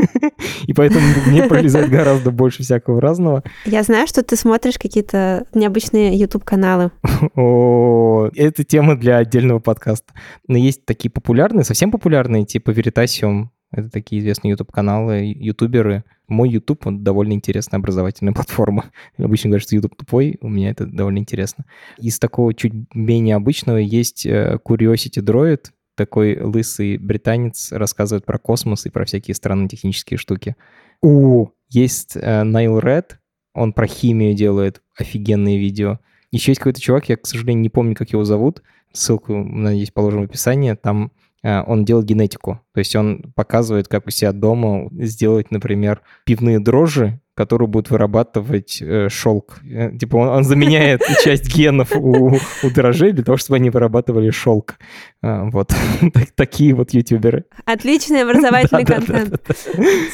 [0.66, 3.42] И поэтому мне пролезает гораздо больше всякого разного.
[3.64, 6.90] Я знаю, что ты смотришь какие-то необычные YouTube-каналы.
[7.34, 10.12] О, это тема для отдельного подкаста.
[10.48, 16.04] Но есть такие популярные, совсем популярные, типа Veritasium, это такие известные YouTube-каналы, ютуберы.
[16.28, 18.86] Мой YouTube, он довольно интересная образовательная платформа.
[19.18, 21.64] Обычно говорят, что YouTube тупой, у меня это довольно интересно.
[21.98, 25.66] Из такого чуть менее обычного есть э, Curiosity Droid,
[25.96, 30.54] такой лысый британец рассказывает про космос и про всякие странные технические штуки.
[31.02, 33.18] У, есть э, Найл Ред,
[33.54, 35.98] он про химию делает офигенные видео.
[36.30, 38.62] Еще есть какой-то чувак, я, к сожалению, не помню, как его зовут.
[38.92, 40.74] Ссылку, надеюсь, положим в описании.
[40.74, 41.10] Там
[41.42, 42.60] э, он делает генетику.
[42.72, 48.78] То есть он показывает, как у себя дома сделать, например, пивные дрожжи который будет вырабатывать
[48.80, 49.58] э, шелк.
[49.62, 54.30] Э, типа он, он заменяет часть генов у, у дрожжей для того, чтобы они вырабатывали
[54.30, 54.76] шелк.
[55.22, 55.72] А, вот
[56.34, 57.44] такие вот ютуберы.
[57.66, 59.40] Отличный образовательный контент.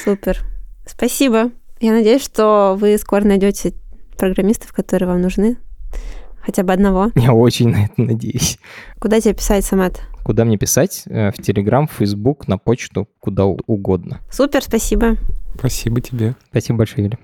[0.05, 0.39] Супер.
[0.85, 1.53] Спасибо.
[1.81, 3.73] Я надеюсь, что вы скоро найдете
[4.19, 5.57] программистов, которые вам нужны.
[6.41, 7.13] Хотя бы одного.
[7.15, 8.59] Я очень на это надеюсь.
[8.99, 10.01] Куда тебе писать, Самат?
[10.25, 11.03] Куда мне писать?
[11.07, 14.21] Э, в Телеграм, в Фейсбук, на почту, куда угодно.
[14.31, 15.17] Супер, спасибо.
[15.59, 16.35] Спасибо тебе.
[16.51, 17.19] Спасибо большое, Юля.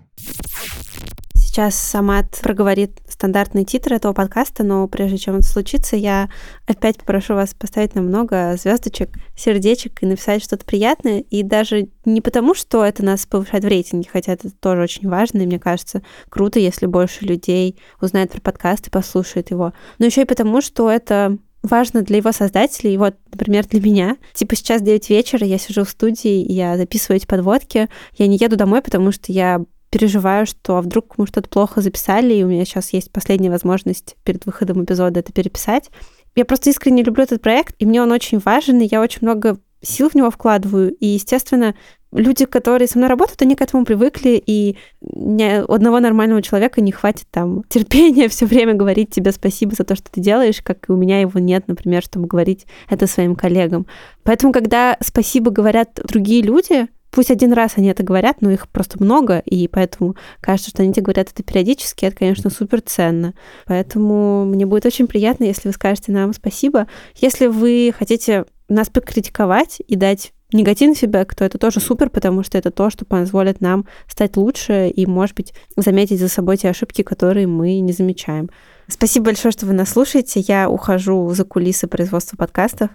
[1.34, 6.28] Сейчас Самат проговорит стандартный титр этого подкаста, но прежде чем это случится, я
[6.66, 11.20] опять попрошу вас поставить нам много звездочек, сердечек и написать что-то приятное.
[11.20, 15.40] И даже не потому, что это нас повышает в рейтинге, хотя это тоже очень важно,
[15.40, 20.22] и мне кажется, круто, если больше людей узнает про подкаст и послушает его, но еще
[20.22, 22.96] и потому, что это важно для его создателей.
[22.96, 24.16] Вот, например, для меня.
[24.34, 27.88] Типа сейчас 9 вечера, я сижу в студии, я записываю эти подводки.
[28.16, 32.34] Я не еду домой, потому что я переживаю, что а вдруг мы что-то плохо записали,
[32.34, 35.90] и у меня сейчас есть последняя возможность перед выходом эпизода это переписать.
[36.36, 39.58] Я просто искренне люблю этот проект, и мне он очень важен, и я очень много
[39.80, 40.92] сил в него вкладываю.
[40.94, 41.74] И, естественно,
[42.12, 46.92] люди, которые со мной работают, они к этому привыкли, и ни одного нормального человека не
[46.92, 50.92] хватит там терпения все время говорить тебе спасибо за то, что ты делаешь, как и
[50.92, 53.86] у меня его нет, например, чтобы говорить это своим коллегам.
[54.22, 59.02] Поэтому, когда спасибо говорят другие люди, Пусть один раз они это говорят, но их просто
[59.02, 63.32] много, и поэтому кажется, что они тебе говорят это периодически, это, конечно, супер ценно.
[63.64, 66.86] Поэтому мне будет очень приятно, если вы скажете нам спасибо.
[67.16, 72.56] Если вы хотите нас покритиковать и дать негативный фидбэк, то это тоже супер, потому что
[72.56, 77.02] это то, что позволит нам стать лучше и, может быть, заметить за собой те ошибки,
[77.02, 78.48] которые мы не замечаем.
[78.86, 80.40] Спасибо большое, что вы нас слушаете.
[80.40, 82.90] Я ухожу за кулисы производства подкастов.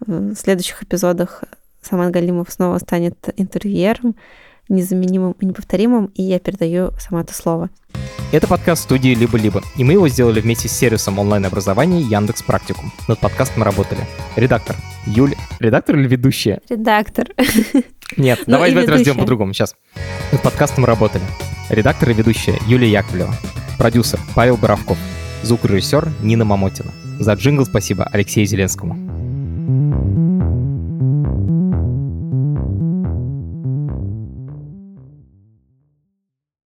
[0.00, 1.44] В следующих эпизодах
[1.82, 4.16] Саман Галимов снова станет интервьюером,
[4.68, 7.70] незаменимым и неповторимым, и я передаю Самату слово.
[8.32, 12.90] Это подкаст студии «Либо-либо», и мы его сделали вместе с сервисом онлайн-образования Яндекс Практикум.
[13.06, 14.00] Над подкастом работали
[14.34, 15.36] редактор Юля.
[15.60, 16.60] Редактор или ведущая?
[16.68, 17.28] Редактор.
[18.16, 19.52] Нет, ну давай давайте разделим по-другому.
[19.52, 19.76] Сейчас.
[20.32, 21.22] Над подкастом работали
[21.70, 23.32] редактор и ведущая Юлия Яковлева,
[23.78, 24.98] продюсер Павел Боровков,
[25.42, 26.90] звукорежиссер Нина Мамотина.
[27.20, 29.14] За джингл спасибо Алексею Зеленскому.